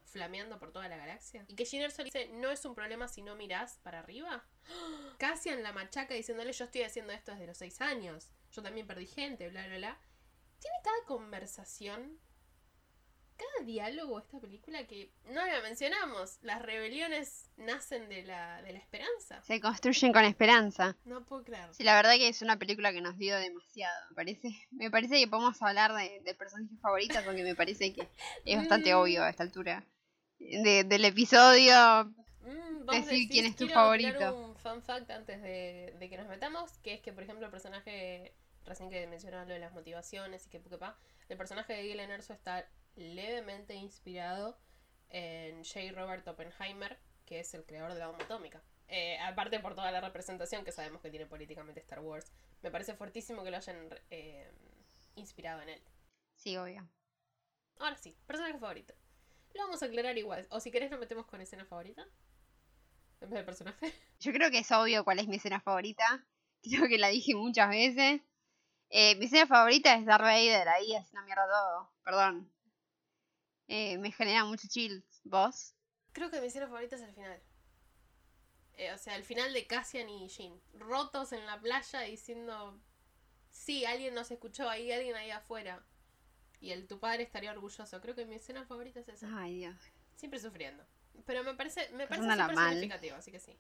[0.06, 1.46] flameando por toda la galaxia?
[1.48, 4.46] Y que Erso le dice, no es un problema si no mirás para arriba.
[5.18, 8.30] Cassian la machaca diciéndole, yo estoy haciendo esto desde los seis años.
[8.52, 10.00] Yo también perdí gente, bla, bla, bla.
[10.60, 12.20] Tiene cada conversación
[13.38, 16.38] cada diálogo de esta película que no la mencionamos.
[16.42, 19.42] Las rebeliones nacen de la, de la esperanza.
[19.44, 20.96] Se construyen con esperanza.
[21.06, 21.74] No puedo creer.
[21.74, 24.10] Sí, la verdad que es una película que nos dio demasiado.
[24.10, 28.08] Me parece, me parece que podemos hablar de, de personajes favoritos porque me parece que
[28.46, 28.98] es bastante Mm.
[28.98, 29.86] obvio a esta altura.
[30.40, 31.74] De- del episodio.
[32.42, 34.36] Mm, Decir decís, quién es tu favorito.
[34.36, 37.52] un fun fact antes de, de que nos metamos, que es que, por ejemplo, el
[37.52, 40.98] personaje, recién que mencionaba lo de las motivaciones y que que pa,
[41.30, 44.58] el personaje de Gillian Erso está levemente inspirado
[45.10, 45.92] en J.
[45.94, 48.62] Robert Oppenheimer, que es el creador de la bomba atómica.
[48.88, 52.32] Eh, aparte por toda la representación que sabemos que tiene políticamente Star Wars.
[52.62, 54.52] Me parece fuertísimo que lo hayan eh,
[55.16, 55.82] inspirado en él.
[56.36, 56.88] Sí, obvio.
[57.80, 58.94] Ahora sí, personaje favorito.
[59.54, 60.48] Lo vamos a aclarar igual.
[60.50, 62.06] O si querés nos metemos con escena favorita.
[63.22, 63.94] En vez de personaje.
[64.20, 66.26] Yo creo que es obvio cuál es mi escena favorita.
[66.62, 68.22] Creo que la dije muchas veces.
[68.90, 71.92] Eh, mi escena favorita es Darth Vader ahí haciendo mierda todo.
[72.04, 72.52] Perdón.
[73.68, 75.22] Eh, me genera mucho chills.
[75.24, 75.74] ¿Vos?
[76.12, 77.42] Creo que mi escena favorita es el final.
[78.74, 80.62] Eh, o sea, el final de Cassian y Jin.
[80.74, 82.80] Rotos en la playa diciendo...
[83.52, 85.86] Sí, alguien nos escuchó ahí, alguien ahí afuera.
[86.60, 88.02] Y el tu padre estaría orgulloso.
[88.02, 89.28] Creo que mi escena favorita es esa.
[89.38, 89.76] Ay, Dios.
[90.16, 90.86] Siempre sufriendo.
[91.26, 92.70] Pero me parece, me parece Pasándola súper mal.
[92.72, 93.58] significativo, así que sí.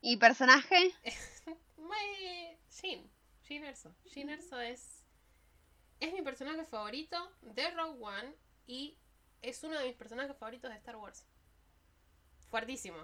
[0.00, 0.94] ¿Y personaje?
[2.80, 3.10] Jin.
[3.42, 3.94] Jin Erso.
[4.04, 5.04] Jin Erso es...
[5.98, 8.34] Es mi personaje favorito de Rogue One
[8.66, 8.96] y
[9.42, 11.26] es uno de mis personajes favoritos de Star Wars.
[12.50, 12.98] Fuertísimo.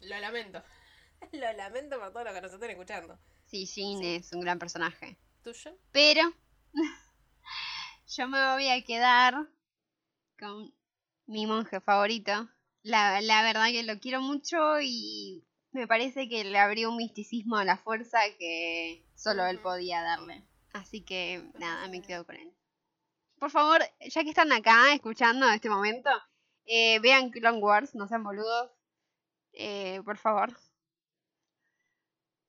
[0.00, 0.62] Lo lamento.
[1.32, 3.18] Lo lamento por todo lo que nos estén escuchando.
[3.46, 5.18] Sí, Jin es un gran personaje.
[5.42, 5.76] ¿Tuyo?
[5.92, 6.22] Pero
[8.06, 9.34] yo me voy a quedar
[10.38, 10.74] con
[11.26, 12.48] mi monje favorito.
[12.82, 17.56] La, la verdad que lo quiero mucho y me parece que le abrió un misticismo
[17.56, 20.44] a la fuerza que solo él podía darle.
[20.72, 22.52] Así que nada, me quedo con él.
[23.38, 26.10] Por favor, ya que están acá escuchando en este momento,
[26.66, 28.70] eh, vean Clone Wars, no sean boludos.
[29.52, 30.56] Eh, por favor.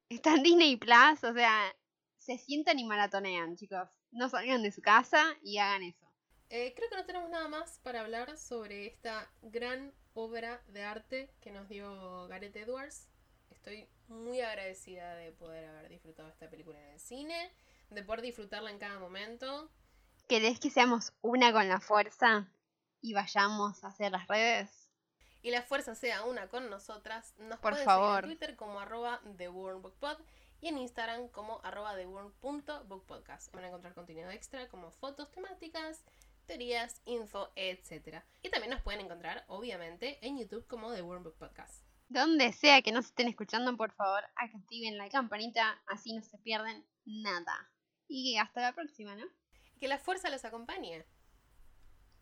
[0.10, 1.76] Está en Disney Plus, o sea,
[2.18, 3.90] se sientan y maratonean, chicos.
[4.12, 6.08] No salgan de su casa y hagan eso.
[6.50, 11.32] Eh, creo que no tenemos nada más para hablar sobre esta gran obra de arte
[11.42, 13.08] que nos dio Gareth Edwards.
[13.52, 17.52] Estoy muy agradecida de poder haber disfrutado esta película en el cine,
[17.92, 19.72] de poder disfrutarla en cada momento.
[20.30, 22.48] ¿Querés que seamos una con la fuerza
[23.02, 24.70] y vayamos a hacer las redes?
[25.42, 28.22] y la fuerza sea una con nosotras, nos Por pueden favor.
[28.22, 30.18] seguir en Twitter como arroba TheWormBookPod
[30.62, 33.54] y en Instagram como arroba TheWorm.bookpodcast.
[33.56, 36.04] Van a encontrar contenido extra como fotos temáticas,
[36.46, 38.22] teorías, info, etc.
[38.44, 41.86] Y también nos pueden encontrar, obviamente, en YouTube como The Worm Book Podcast.
[42.10, 46.86] Donde sea que nos estén escuchando, por favor, activen la campanita, así no se pierden
[47.06, 47.72] nada.
[48.08, 49.26] Y hasta la próxima, ¿no?
[49.80, 51.06] Que la fuerza los acompañe.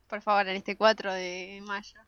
[0.08, 2.00] Por favor, en este 4 de mayo.